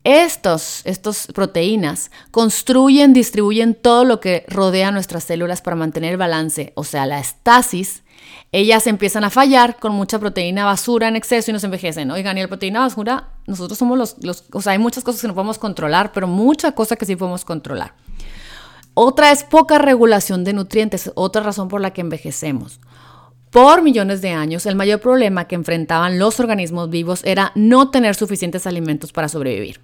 [0.03, 6.73] estos, estos proteínas construyen, distribuyen todo lo que rodea nuestras células para mantener el balance,
[6.75, 8.02] o sea, la estasis.
[8.55, 12.11] Ellas empiezan a fallar con mucha proteína basura en exceso y nos envejecen.
[12.11, 15.33] Oigan, y la proteína basura, nosotros somos los, o sea, hay muchas cosas que no
[15.33, 17.95] podemos controlar, pero mucha cosa que sí podemos controlar.
[18.93, 22.79] Otra es poca regulación de nutrientes, otra razón por la que envejecemos.
[23.49, 28.13] Por millones de años, el mayor problema que enfrentaban los organismos vivos era no tener
[28.13, 29.81] suficientes alimentos para sobrevivir.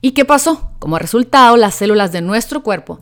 [0.00, 0.70] ¿Y qué pasó?
[0.78, 3.00] Como resultado, las células de nuestro cuerpo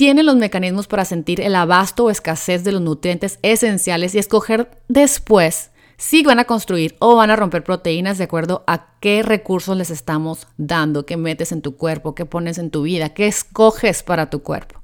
[0.00, 4.70] tienen los mecanismos para sentir el abasto o escasez de los nutrientes esenciales y escoger
[4.88, 9.76] después si van a construir o van a romper proteínas de acuerdo a qué recursos
[9.76, 14.02] les estamos dando, qué metes en tu cuerpo, qué pones en tu vida, qué escoges
[14.02, 14.80] para tu cuerpo.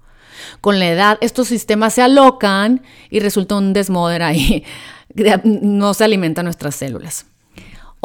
[0.61, 4.64] Con la edad, estos sistemas se alocan y resulta un desmoder ahí.
[5.44, 7.24] No se alimentan nuestras células.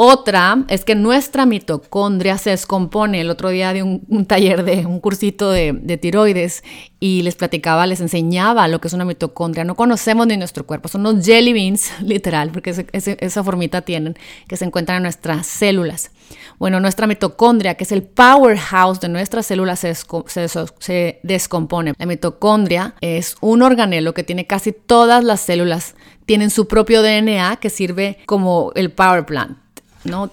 [0.04, 3.22] Otra es que nuestra mitocondria se descompone.
[3.22, 6.64] El otro día de un, taller de un cursito de, tiroides
[7.00, 9.64] y les platicaba, les enseñaba lo que es una mitocondria.
[9.64, 14.58] No conocemos ni nuestro cuerpo, son unos jelly beans, literal, porque esa formita tienen, que
[14.58, 16.10] se encuentran en nuestras células.
[16.58, 19.94] Bueno, nuestra mitocondria, que es el powerhouse de nuestras células, se,
[20.80, 21.94] se descompone.
[22.00, 25.94] La mitocondria es un organelo que tiene casi todas las células,
[26.26, 29.61] tienen su propio DNA que sirve como el power plant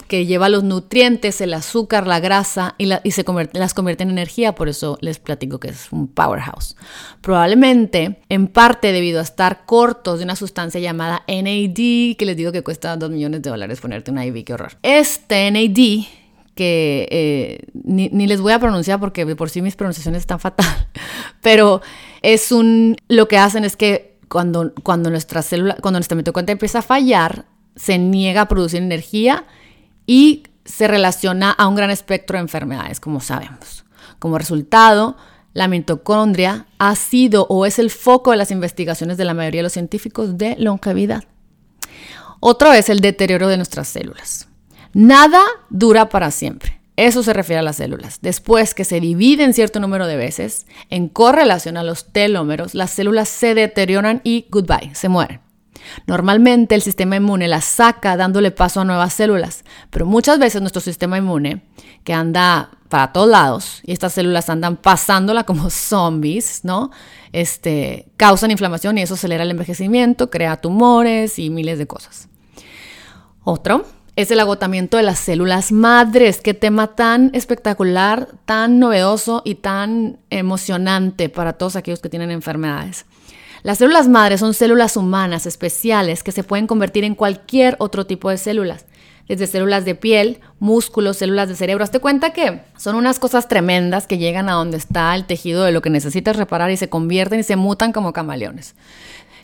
[0.06, 4.68] que lleva los nutrientes, el azúcar, la grasa y, se las convierte en energía, por
[4.68, 6.76] eso les platico que es un powerhouse.
[7.20, 12.52] Probablemente, en parte debido a estar cortos de una sustancia llamada NAD, que les digo
[12.52, 14.72] que cuesta 2 millones de dólares ponerte una IV, qué horror.
[14.82, 16.06] Este NAD
[16.54, 20.88] que eh, ni, les voy a pronunciar porque por sí mis pronunciaciones están fatal,
[21.40, 21.82] pero
[22.20, 26.80] es un, lo que hacen es que cuando, cuando nuestra célula, cuando nuestra mitocondria empieza
[26.80, 27.44] a fallar,
[27.76, 29.44] se niega a producir energía
[30.08, 33.84] y se relaciona a un gran espectro de enfermedades, como sabemos.
[34.18, 35.16] Como resultado,
[35.52, 39.64] la mitocondria ha sido o es el foco de las investigaciones de la mayoría de
[39.64, 41.24] los científicos de longevidad.
[42.40, 44.48] Otro es el deterioro de nuestras células.
[44.94, 46.80] Nada dura para siempre.
[46.96, 48.20] Eso se refiere a las células.
[48.22, 53.28] Después que se dividen cierto número de veces, en correlación a los telómeros, las células
[53.28, 55.47] se deterioran y goodbye, se mueren.
[56.06, 60.80] Normalmente el sistema inmune las saca dándole paso a nuevas células, pero muchas veces nuestro
[60.80, 61.62] sistema inmune,
[62.04, 66.90] que anda para todos lados y estas células andan pasándola como zombies, ¿no?
[67.32, 72.28] Este, causan inflamación y eso acelera el envejecimiento, crea tumores y miles de cosas.
[73.44, 73.84] Otro
[74.16, 76.40] es el agotamiento de las células madres.
[76.40, 83.06] Qué tema tan espectacular, tan novedoso y tan emocionante para todos aquellos que tienen enfermedades.
[83.62, 88.30] Las células madres son células humanas especiales que se pueden convertir en cualquier otro tipo
[88.30, 88.86] de células,
[89.26, 91.82] desde células de piel, músculos, células de cerebro.
[91.82, 95.72] Hazte cuenta que son unas cosas tremendas que llegan a donde está el tejido de
[95.72, 98.76] lo que necesitas reparar y se convierten y se mutan como camaleones.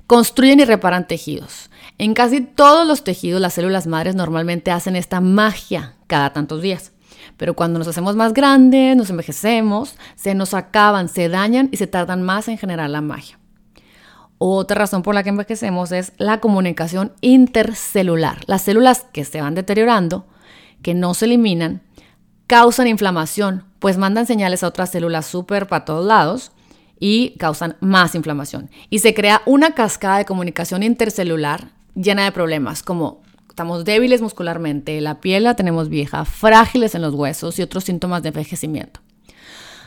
[0.07, 1.71] Construyen y reparan tejidos.
[1.99, 6.93] En casi todos los tejidos las células madres normalmente hacen esta magia cada tantos días.
[7.37, 11.87] Pero cuando nos hacemos más grandes, nos envejecemos, se nos acaban, se dañan y se
[11.87, 13.39] tardan más en generar la magia.
[14.39, 18.39] Otra razón por la que envejecemos es la comunicación intercelular.
[18.47, 20.27] Las células que se van deteriorando,
[20.83, 21.83] que no se eliminan,
[22.47, 26.53] causan inflamación, pues mandan señales a otras células súper para todos lados
[26.99, 28.71] y causan más inflamación.
[28.91, 35.01] Y se crea una cascada de comunicación intercelular llena de problemas, como estamos débiles muscularmente,
[35.01, 39.01] la piel la tenemos vieja, frágiles en los huesos y otros síntomas de envejecimiento.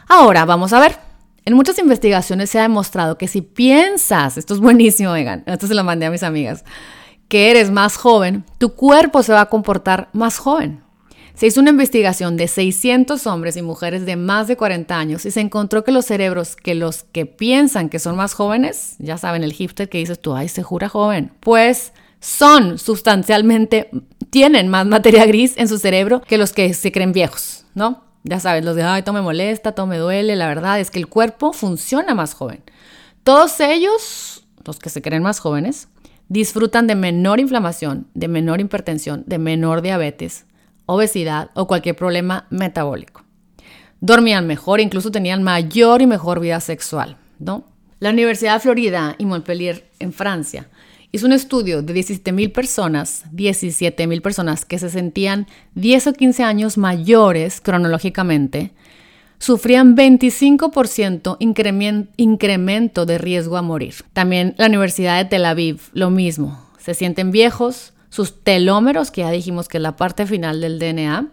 [0.07, 1.06] Ahora vamos a ver
[1.47, 5.75] en muchas investigaciones se ha demostrado que si piensas, esto es buenísimo, Megan, esto se
[5.75, 6.65] lo mandé a mis amigas,
[7.29, 10.81] que eres más joven, tu cuerpo se va a comportar más joven.
[11.35, 15.31] Se hizo una investigación de 600 hombres y mujeres de más de 40 años y
[15.31, 19.45] se encontró que los cerebros que los que piensan que son más jóvenes, ya saben,
[19.45, 23.89] el hipster que dices tú, ay, se jura joven, pues son sustancialmente,
[24.31, 28.06] tienen más materia gris en su cerebro que los que se creen viejos, ¿no?
[28.27, 30.99] Ya sabes, los de, ay, todo me molesta, todo me duele, la verdad es que
[30.99, 32.61] el cuerpo funciona más joven.
[33.23, 35.87] Todos ellos, los que se creen más jóvenes,
[36.27, 40.45] disfrutan de menor inflamación, de menor hipertensión, de menor diabetes,
[40.85, 43.23] obesidad o cualquier problema metabólico.
[44.01, 47.63] Dormían mejor, incluso tenían mayor y mejor vida sexual, ¿no?
[47.99, 50.67] La Universidad de Florida y Montpellier en Francia
[51.17, 56.13] Hizo un estudio de 17 mil personas, 17 mil personas que se sentían 10 o
[56.13, 58.71] 15 años mayores cronológicamente,
[59.39, 61.37] sufrían 25%
[62.17, 63.95] incremento de riesgo a morir.
[64.13, 66.63] También la Universidad de Tel Aviv, lo mismo.
[66.77, 71.29] Se sienten viejos, sus telómeros, que ya dijimos que es la parte final del DNA,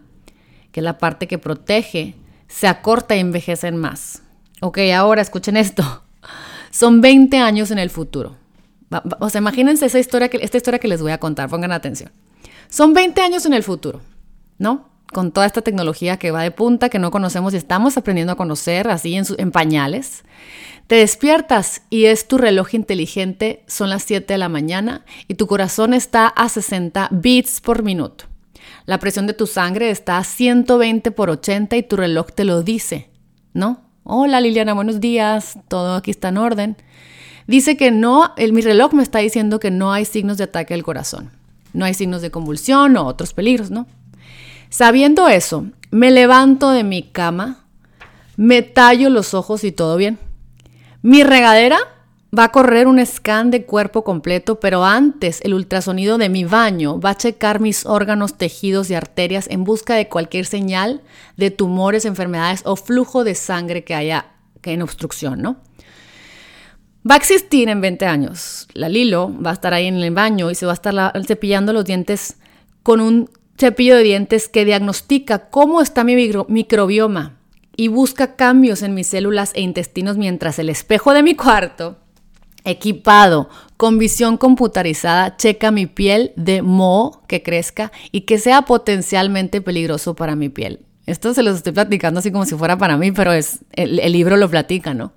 [0.73, 2.15] que es la parte que protege,
[2.49, 4.23] se acorta y envejecen más.
[4.63, 6.05] Ok, ahora escuchen esto.
[6.71, 8.43] Son 20 años en el futuro.
[9.21, 12.13] O sea, imagínense esa historia que, esta historia que les voy a contar, pongan atención.
[12.69, 14.01] Son 20 años en el futuro,
[14.59, 14.89] ¿no?
[15.13, 18.37] Con toda esta tecnología que va de punta, que no conocemos y estamos aprendiendo a
[18.37, 20.25] conocer así en, pañales.
[20.87, 25.47] Te despiertas y es tu reloj inteligente, son las 7 de la mañana y tu
[25.47, 28.27] corazón está a 60 beats por minuto.
[28.87, 32.63] La presión de tu sangre está a 120 por 80 y tu reloj te lo
[32.63, 33.09] dice,
[33.53, 33.83] ¿no?
[34.03, 36.77] Hola Liliana, buenos días, todo aquí está en orden.
[37.47, 40.75] Dice que no, el, mi reloj me está diciendo que no hay signos de ataque
[40.75, 41.31] al corazón,
[41.73, 43.87] no hay signos de convulsión o otros peligros, ¿no?
[44.71, 47.65] Sabiendo eso, me levanto de mi cama,
[48.37, 50.19] me tallo los ojos y todo bien.
[51.03, 51.79] Mi regadera
[52.37, 56.99] va a correr un scan de cuerpo completo, pero antes el ultrasonido de mi baño
[56.99, 61.03] va a checar mis órganos, tejidos y arterias en busca de cualquier señal
[61.37, 64.27] de tumores, enfermedades o flujo de sangre que haya
[64.63, 65.59] en obstrucción, ¿no?
[67.09, 68.67] Va a existir en 20 años.
[68.73, 71.75] La Lilo va a estar ahí en el baño y se va a estar cepillando
[71.75, 72.39] los dientes
[72.83, 73.29] con un
[73.59, 76.17] cepillo de dientes que diagnostica cómo está mi
[76.49, 77.37] microbioma
[77.77, 81.99] y busca cambios en mis células e intestinos mientras el espejo de mi cuarto,
[82.65, 89.61] equipado con visión computarizada, checa mi piel de moho que crezca y que sea potencialmente
[89.61, 90.81] peligroso para mi piel.
[91.05, 94.13] Esto se los estoy platicando así como si fuera para mí, pero es el, el
[94.13, 95.13] libro lo platica, ¿no?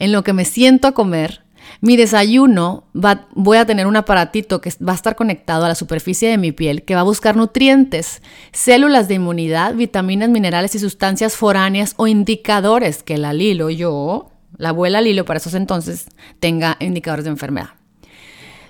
[0.00, 1.44] En lo que me siento a comer,
[1.80, 5.74] mi desayuno va, voy a tener un aparatito que va a estar conectado a la
[5.74, 8.22] superficie de mi piel que va a buscar nutrientes,
[8.52, 14.70] células de inmunidad, vitaminas, minerales y sustancias foráneas o indicadores que la Lilo, yo, la
[14.70, 16.06] abuela Lilo para esos entonces,
[16.40, 17.70] tenga indicadores de enfermedad.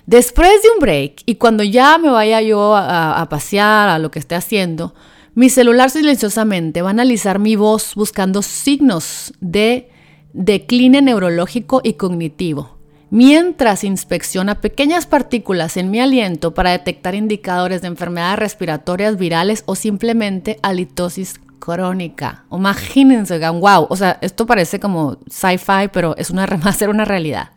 [0.05, 4.11] Después de un break y cuando ya me vaya yo a, a pasear, a lo
[4.11, 4.93] que esté haciendo,
[5.33, 9.89] mi celular silenciosamente va a analizar mi voz buscando signos de
[10.33, 12.77] decline neurológico y cognitivo,
[13.09, 19.75] mientras inspecciona pequeñas partículas en mi aliento para detectar indicadores de enfermedades respiratorias virales o
[19.75, 22.45] simplemente halitosis crónica.
[22.51, 27.05] Imagínense, wow, o sea, esto parece como sci-fi, pero es una, va a ser una
[27.05, 27.51] realidad.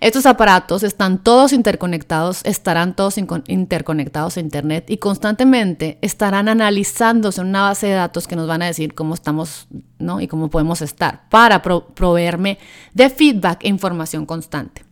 [0.00, 7.48] Estos aparatos están todos interconectados, estarán todos interconectados a Internet y constantemente estarán analizándose en
[7.48, 10.22] una base de datos que nos van a decir cómo estamos ¿no?
[10.22, 12.58] y cómo podemos estar para proveerme
[12.94, 14.86] de feedback e información constante.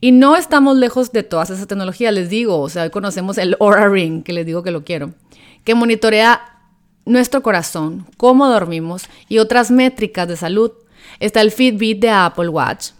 [0.00, 3.56] Y no estamos lejos de todas esas tecnologías, les digo, o sea, hoy conocemos el
[3.60, 5.14] Aura Ring, que les digo que lo quiero,
[5.62, 6.40] que monitorea
[7.04, 10.72] nuestro corazón, cómo dormimos y otras métricas de salud.
[11.20, 12.90] Está el Fitbit de Apple Watch,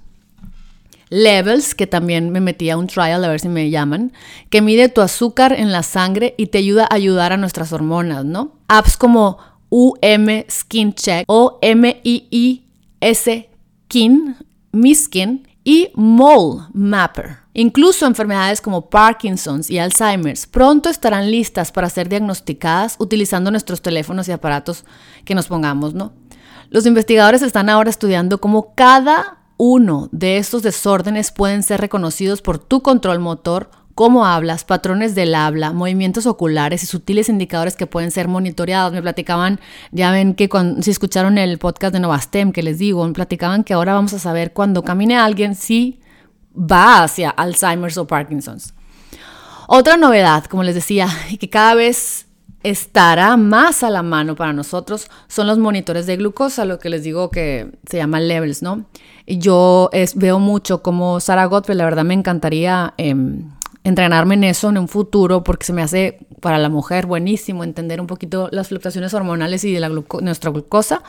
[1.11, 4.13] Levels, que también me metí a un trial a ver si me llaman,
[4.51, 8.25] que mide tu azúcar en la sangre y te ayuda a ayudar a nuestras hormonas,
[8.25, 8.53] ¿no?
[8.69, 9.39] Apps como
[9.71, 13.49] UM Skin Check o M-I-I-S
[13.89, 14.37] Skin,
[14.73, 17.39] Mi Skin y Mole Mapper.
[17.55, 24.29] Incluso enfermedades como Parkinson's y Alzheimer's pronto estarán listas para ser diagnosticadas utilizando nuestros teléfonos
[24.29, 24.85] y aparatos
[25.25, 26.13] que nos pongamos, ¿no?
[26.71, 32.59] Los investigadores están ahora estudiando cómo cada uno de estos desórdenes pueden ser reconocidos por
[32.59, 38.13] tu control motor, cómo hablas, patrones del habla, movimientos oculares y sutiles indicadores que pueden
[38.13, 38.93] ser monitoreados.
[38.93, 39.59] Me platicaban,
[39.91, 43.65] ya ven que cuando, si escucharon el podcast de Novastem que les digo, me platicaban
[43.65, 46.01] que ahora vamos a saber cuando camine alguien si
[46.55, 48.73] va hacia Alzheimer's o Parkinson's.
[49.67, 52.28] Otra novedad, como les decía, y que cada vez
[52.63, 57.05] estará más a la mano para nosotros son los monitores de glucosa, lo que les
[57.05, 58.87] digo que se llama levels, ¿no?
[59.27, 63.51] Y yo veo mucho como Sarah Godfrey, la verdad me encantaría em,
[63.85, 68.01] entrenarme en eso en un futuro porque se me hace para la mujer buenísimo entender
[68.01, 71.03] un poquito las fluctuaciones hormonales y de la nuestra glucosa.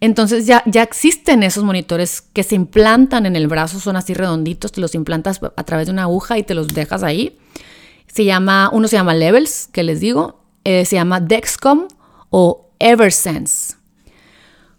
[0.00, 4.72] Entonces ya, ya existen esos monitores que se implantan en el brazo, son así redonditos,
[4.72, 7.38] te los implantas a través de una aguja y te los dejas ahí.
[8.06, 11.86] Se llama, uno se llama Levels, que les digo, eh, se llama Dexcom
[12.30, 13.76] o Eversense.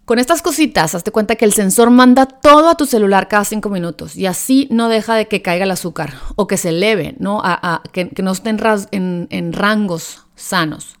[0.04, 3.70] Con estas cositas, hazte cuenta que el sensor manda todo a tu celular cada cinco
[3.70, 7.40] minutos y así no deja de que caiga el azúcar o que se eleve, ¿no?
[7.42, 10.96] A, que, no esté en, rangos sanos.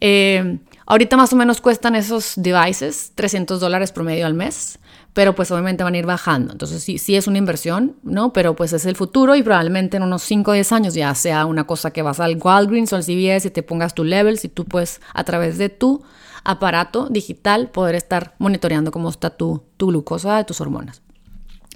[0.00, 4.80] Eh, ahorita más o menos cuestan esos devices 300 dólares promedio al mes
[5.12, 6.52] pero pues obviamente van a ir bajando.
[6.52, 8.32] Entonces sí, sí es una inversión, ¿no?
[8.32, 11.46] Pero pues es el futuro y probablemente en unos 5 o 10 años ya sea
[11.46, 14.48] una cosa que vas al Walgreens o al CVS y te pongas tu level, si
[14.48, 16.02] tú puedes a través de tu
[16.44, 21.02] aparato digital poder estar monitoreando cómo está tu, tu glucosa de tus hormonas.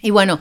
[0.03, 0.41] Y bueno,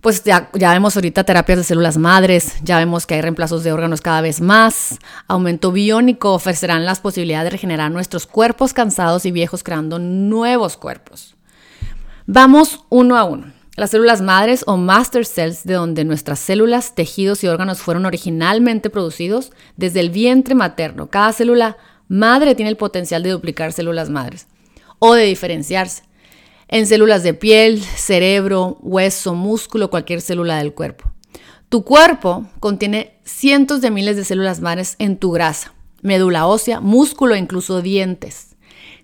[0.00, 3.72] pues ya, ya, vemos ahorita terapias de células madres, ya vemos que hay reemplazos de
[3.72, 4.98] órganos cada vez más,
[5.28, 11.36] aumento biónico ofrecerán las posibilidades de regenerar nuestros cuerpos cansados y viejos creando nuevos cuerpos.
[12.26, 13.52] Vamos uno a uno.
[13.76, 18.88] Las células madres o master cells, de donde nuestras células, tejidos y órganos fueron originalmente
[18.88, 21.10] producidos desde el vientre materno.
[21.10, 21.76] Cada célula
[22.08, 24.46] madre tiene el potencial de duplicar células madres
[25.00, 26.04] o de diferenciarse
[26.68, 31.12] en células de piel, cerebro, hueso, músculo, cualquier célula del cuerpo.
[31.68, 37.34] Tu cuerpo contiene cientos de miles de células madres en tu grasa, médula ósea, músculo
[37.34, 38.53] e incluso dientes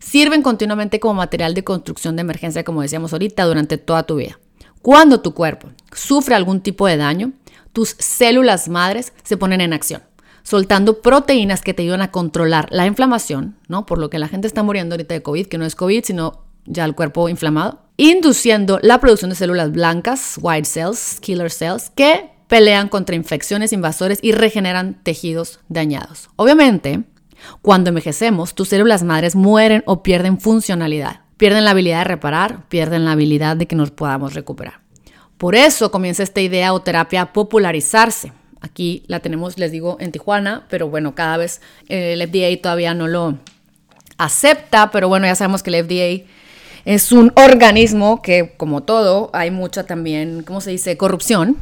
[0.01, 4.39] sirven continuamente como material de construcción de emergencia, como decíamos ahorita, durante toda tu vida.
[4.83, 7.33] Cuando tu cuerpo sufre algún tipo de daño,
[7.73, 10.03] tus células madres se ponen en acción,
[10.43, 13.87] soltando proteínas que te ayudan a controlar la inflamación, ¿no?
[13.87, 16.45] Por lo que la gente está muriendo ahorita de COVID, que no es COVID, sino
[16.65, 22.31] ya el cuerpo inflamado, induciendo la producción de células blancas, white cells, killer cells, que
[22.49, 26.31] pelean contra infecciones invasores y regeneran tejidos dañados.
[26.37, 27.05] Obviamente,
[27.63, 31.21] cuando envejecemos, tus células madres mueren o pierden funcionalidad.
[31.37, 34.81] Pierden la habilidad de reparar, pierden la habilidad de que nos podamos recuperar.
[35.39, 38.33] Por eso comienza esta idea o terapia a popularizarse.
[38.61, 42.93] Aquí la tenemos, les digo, en Tijuana, pero bueno, cada vez eh, el FDA todavía
[42.93, 43.39] no lo
[44.19, 46.31] acepta, pero bueno, ya sabemos que el FDA
[46.85, 51.57] es un organismo que, como todo, hay mucha también, ¿cómo se dice?, corrupción.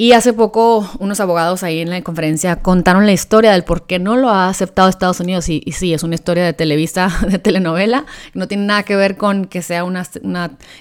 [0.00, 3.98] Y hace poco unos abogados ahí en la conferencia contaron la historia del por qué
[3.98, 5.50] no lo ha aceptado Estados Unidos.
[5.50, 8.06] Y, sí, es una historia de Televisa, de telenovela.
[8.32, 10.06] No tiene nada que ver con que sea, una,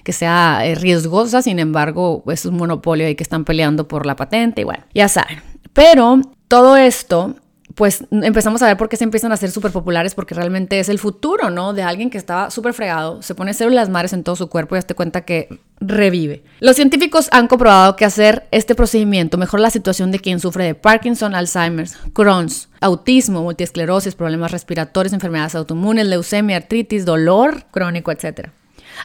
[0.06, 1.42] que sea eh, riesgosa.
[1.42, 4.62] Sin embargo, es un monopolio ahí que están peleando por la patente.
[4.62, 5.42] Y bueno, ya saben.
[5.74, 7.36] Pero todo esto
[7.80, 10.90] pues empezamos a ver por qué se empiezan a hacer súper populares, porque realmente es
[10.90, 11.72] el futuro, ¿no?
[11.72, 14.82] De alguien que estaba súper fregado, se pone células madres en todo su cuerpo y
[14.82, 15.48] te cuenta que
[15.80, 16.44] revive.
[16.60, 20.76] Los científicos han comprobado que hacer este procedimiento mejora la situación de quien sufre de
[20.76, 28.50] Parkinson, Alzheimer's, Crohn's, autismo, multiesclerosis, problemas respiratorios, enfermedades autoinmunes, leucemia, artritis, dolor crónico, etc.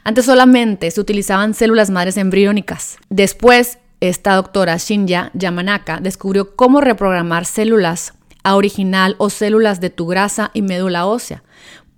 [0.03, 2.97] Antes solamente se utilizaban células madres embriónicas.
[3.09, 8.14] Después, esta doctora Shinya Yamanaka descubrió cómo reprogramar células
[8.45, 11.42] a original o células de tu grasa y médula ósea.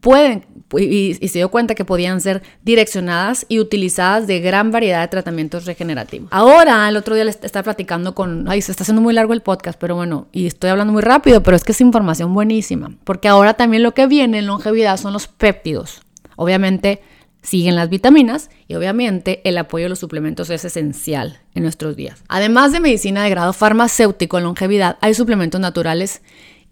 [0.00, 0.46] Pueden,
[0.78, 5.64] y, se dio cuenta que podían ser direccionadas y utilizadas de gran variedad de tratamientos
[5.64, 6.28] regenerativos.
[6.30, 9.42] Ahora, el otro día les estaba platicando con, ay, se está haciendo muy largo el
[9.42, 13.26] podcast, pero bueno, y estoy hablando muy rápido, pero es que es información buenísima, porque
[13.26, 16.02] ahora también lo que viene en longevidad son los péptidos.
[16.36, 17.00] Obviamente,
[17.46, 22.22] siguen las vitaminas y obviamente el apoyo de los suplementos es esencial en nuestros días.
[22.28, 26.22] Además de medicina de grado farmacéutico en longevidad, hay suplementos naturales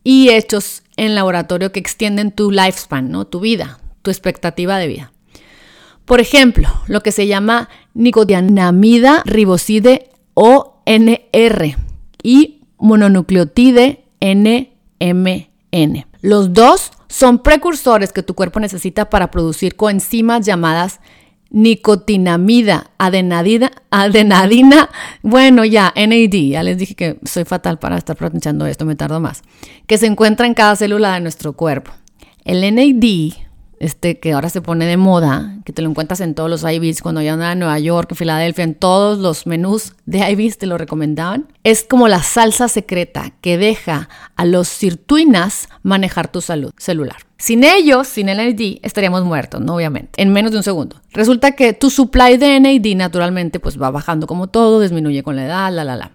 [0.03, 3.25] y hechos en laboratorio que extienden tu lifespan, ¿no?
[3.27, 5.13] tu vida, tu expectativa de vida.
[6.05, 11.77] Por ejemplo, lo que se llama nicotinamida riboside o NR
[12.23, 16.07] y mononucleotide NMN.
[16.21, 20.99] Los dos son precursores que tu cuerpo necesita para producir coenzimas llamadas
[21.51, 24.91] nicotinamida, adenadina, adenadina,
[25.23, 29.21] bueno ya, NAD, ya les dije que soy fatal para estar pronunciando esto, me tardo
[29.21, 29.43] más,
[29.87, 31.93] que se encuentra en cada célula de nuestro cuerpo.
[32.45, 33.39] El NAD
[33.85, 37.03] este que ahora se pone de moda, que te lo encuentras en todos los IVs,
[37.03, 40.79] cuando yo andaba en Nueva York, Filadelfia, en todos los menús de IVs te lo
[40.79, 47.17] recomendaban, es como la salsa secreta que deja a los sirtuinas manejar tu salud celular.
[47.37, 49.75] Sin ellos, sin el NAD, estaríamos muertos, ¿no?
[49.77, 50.97] Obviamente, en menos de un segundo.
[51.13, 55.45] Resulta que tu supply de NAD naturalmente pues va bajando como todo, disminuye con la
[55.45, 56.11] edad, la, la, la.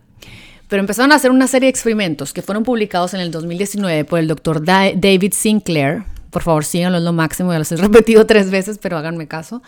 [0.70, 4.20] Pero empezaron a hacer una serie de experimentos que fueron publicados en el 2019 por
[4.20, 8.52] el doctor David Sinclair, por favor síganlo, es lo máximo, ya lo he repetido tres
[8.52, 9.62] veces, pero háganme caso.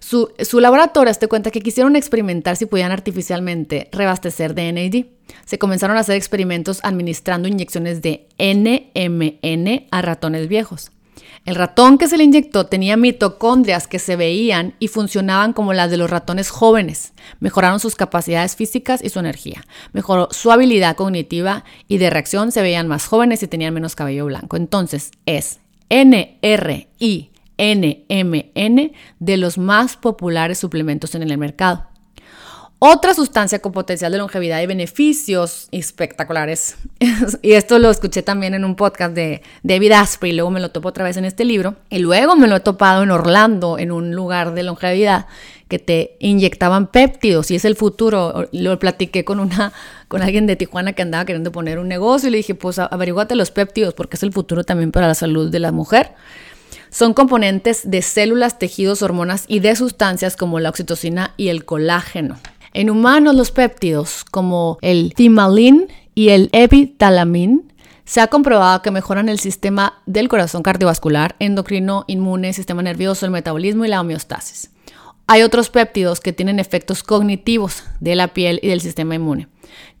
[0.00, 5.06] Su, su laboratorio te cuenta que quisieron experimentar si podían artificialmente reabastecer de NAD.
[5.44, 10.90] Se comenzaron a hacer experimentos administrando inyecciones de NMN a ratones viejos.
[11.44, 15.90] El ratón que se le inyectó tenía mitocondrias que se veían y funcionaban como las
[15.90, 17.14] de los ratones jóvenes.
[17.40, 19.64] Mejoraron sus capacidades físicas y su energía.
[19.92, 24.26] Mejoró su habilidad cognitiva y de reacción se veían más jóvenes y tenían menos cabello
[24.26, 24.56] blanco.
[24.56, 25.60] Entonces es
[25.90, 27.28] NRI-NMN
[29.18, 31.86] de los más populares suplementos en el mercado.
[32.80, 36.76] Otra sustancia con potencial de longevidad y beneficios espectaculares,
[37.42, 40.90] y esto lo escuché también en un podcast de David Asprey, luego me lo topo
[40.90, 44.14] otra vez en este libro, y luego me lo he topado en Orlando, en un
[44.14, 45.26] lugar de longevidad,
[45.66, 48.48] que te inyectaban péptidos, y es el futuro.
[48.52, 49.72] Lo platiqué con, una,
[50.06, 53.34] con alguien de Tijuana que andaba queriendo poner un negocio, y le dije, pues averiguate
[53.34, 56.12] los péptidos, porque es el futuro también para la salud de la mujer.
[56.90, 62.38] Son componentes de células, tejidos, hormonas y de sustancias como la oxitocina y el colágeno.
[62.72, 67.72] En humanos los péptidos como el thimalin y el epitalamin
[68.04, 73.32] se ha comprobado que mejoran el sistema del corazón cardiovascular, endocrino, inmune, sistema nervioso, el
[73.32, 74.70] metabolismo y la homeostasis.
[75.26, 79.48] Hay otros péptidos que tienen efectos cognitivos de la piel y del sistema inmune.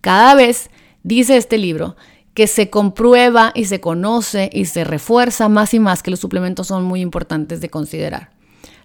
[0.00, 0.70] Cada vez,
[1.02, 1.96] dice este libro,
[2.32, 6.68] que se comprueba y se conoce y se refuerza más y más que los suplementos
[6.68, 8.30] son muy importantes de considerar.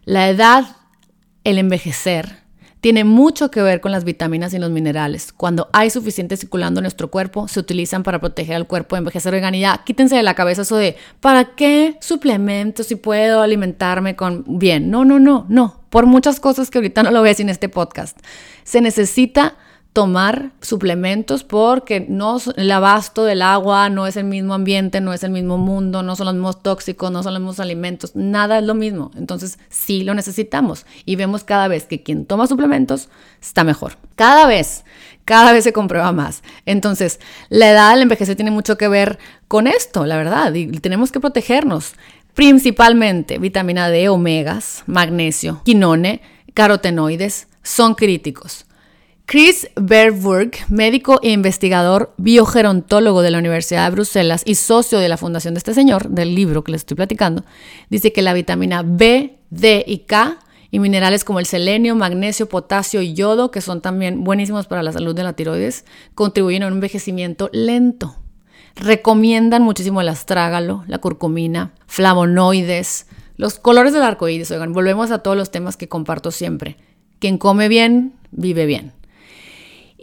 [0.03, 0.75] La edad,
[1.45, 2.42] el envejecer,
[2.83, 5.31] tiene mucho que ver con las vitaminas y los minerales.
[5.31, 9.31] Cuando hay suficiente circulando en nuestro cuerpo, se utilizan para proteger al cuerpo de envejecer
[9.31, 9.85] veganidad.
[9.85, 14.91] Quítense de la cabeza eso de, ¿para qué suplementos si puedo alimentarme con bien?
[14.91, 15.79] No, no, no, no.
[15.89, 18.19] Por muchas cosas que ahorita no lo ves en este podcast.
[18.65, 19.55] Se necesita
[19.93, 25.23] tomar suplementos porque no el abasto del agua no es el mismo ambiente, no es
[25.23, 28.65] el mismo mundo, no son los mismos tóxicos, no son los mismos alimentos, nada es
[28.65, 29.11] lo mismo.
[29.15, 33.97] Entonces sí lo necesitamos y vemos cada vez que quien toma suplementos está mejor.
[34.15, 34.83] Cada vez,
[35.25, 36.41] cada vez se comprueba más.
[36.65, 37.19] Entonces,
[37.49, 41.19] la edad del envejecer tiene mucho que ver con esto, la verdad, y tenemos que
[41.19, 41.93] protegernos.
[42.33, 46.21] Principalmente vitamina D, omegas, magnesio, quinone,
[46.55, 48.65] carotenoides son críticos.
[49.25, 55.17] Chris Berburg, médico e investigador biogerontólogo de la Universidad de Bruselas y socio de la
[55.17, 57.43] fundación de este señor, del libro que les estoy platicando,
[57.89, 60.37] dice que la vitamina B, D y K
[60.71, 64.91] y minerales como el selenio, magnesio, potasio y yodo, que son también buenísimos para la
[64.91, 68.15] salud de la tiroides, contribuyen a un envejecimiento lento.
[68.75, 73.07] Recomiendan muchísimo el astrágalo, la curcumina, flavonoides,
[73.37, 74.51] los colores del arco iris.
[74.51, 76.77] Oigan, volvemos a todos los temas que comparto siempre.
[77.19, 78.93] Quien come bien, vive bien.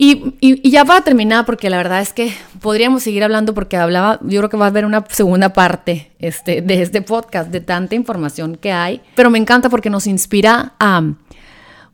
[0.02, 2.32] Y, ya para terminar, porque la verdad es que
[2.62, 6.62] podríamos seguir hablando porque hablaba, yo creo que va a haber una segunda parte este,
[6.62, 11.02] de este podcast, de tanta información que hay, pero me encanta porque nos inspira a,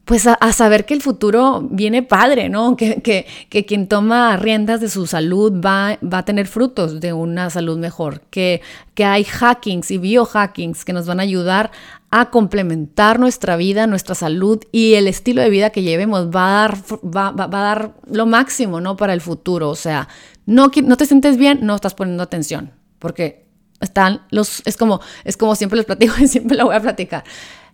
[0.05, 2.77] pues a, saber que el futuro viene padre, ¿no?
[2.77, 7.13] Que, que, que, quien toma riendas de su salud va, va a tener frutos de
[7.13, 8.63] una salud mejor, que,
[8.95, 11.73] que hay hackings y biohackings que nos van a ayudar
[12.21, 16.61] a complementar nuestra vida, nuestra salud y el estilo de vida que llevemos va a
[16.63, 18.97] dar, va, va, va a dar lo máximo, ¿no?
[18.97, 19.69] Para el futuro.
[19.69, 20.09] O sea,
[20.47, 23.47] no, no te sientes bien, no estás poniendo atención, porque
[23.81, 27.23] están los, es como, es como siempre les platico y siempre lo voy a platicar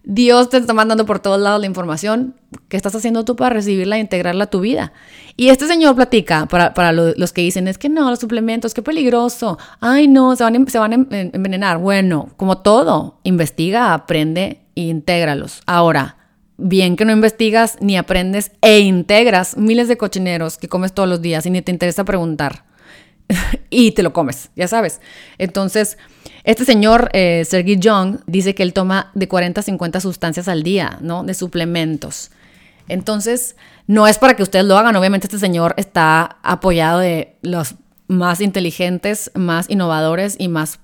[0.05, 2.35] Dios te está mandando por todos lados la información.
[2.69, 4.93] ¿Qué estás haciendo tú para recibirla e integrarla a tu vida?
[5.37, 9.59] Y este señor platica para, los que dicen, es que no, los suplementos, qué peligroso.
[9.81, 11.79] Ay, no, se van, se van a envenenar.
[11.79, 15.63] Bueno, como todo, investiga, aprende e intégralos.
[15.67, 16.17] Ahora,
[16.59, 21.23] bien que no investigas ni aprendes e integras miles de cochineros que comes todos los
[21.23, 22.65] días y ni te interesa preguntar.
[23.73, 25.01] Y te lo comes, ya sabes.
[25.39, 25.99] Entonces,
[26.45, 30.63] este señor, eh, Sergey Young, dice que él toma de 40 a 50 sustancias al
[30.63, 31.25] día, ¿no?
[31.25, 32.31] De suplementos.
[32.89, 33.57] Entonces,
[33.87, 34.97] no es para que ustedes lo hagan.
[34.97, 37.77] Obviamente, este señor está apoyado de los
[38.09, 40.81] más inteligentes, más innovadores y más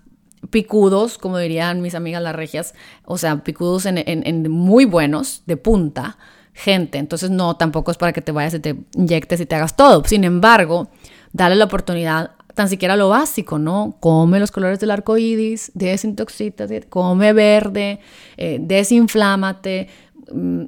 [0.51, 2.75] picudos, como dirían mis amigas las regias,
[3.05, 6.17] o sea, picudos en, en muy buenos, de punta,
[6.55, 6.99] gente.
[6.99, 10.05] Entonces, no, tampoco es para que te vayas y te inyectes y te hagas todo.
[10.05, 10.89] Sin embargo,
[11.33, 13.95] dale la oportunidad tan siquiera lo básico, ¿no?
[14.01, 18.01] Come los colores del arco iris, desintoxítate, come verde,
[18.37, 19.87] eh, desinflámate,
[20.33, 20.65] mm,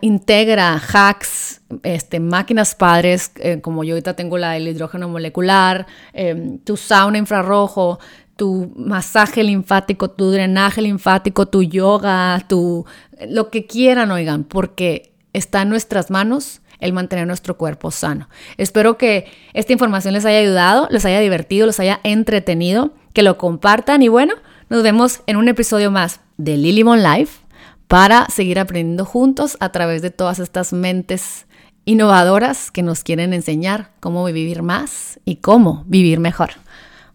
[0.00, 6.56] integra hacks, este, máquinas padres, eh, como yo ahorita tengo la del hidrógeno molecular, em,
[6.60, 7.98] tu sauna infrarrojo,
[8.36, 12.86] tu masaje linfático, tu drenaje linfático, tu yoga, tu
[13.28, 18.28] lo que quieran, oigan, porque está en nuestras manos el mantener nuestro cuerpo sano.
[18.58, 23.38] Espero que esta información les haya ayudado, les haya divertido, les haya entretenido, que lo
[23.38, 24.34] compartan y bueno,
[24.68, 27.40] nos vemos en un episodio más de Lilymon Life
[27.88, 31.46] para seguir aprendiendo juntos a través de todas estas mentes
[31.84, 36.50] innovadoras que nos quieren enseñar cómo vivir más y cómo vivir mejor.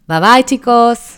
[0.08, 1.18] Bye bye chicos.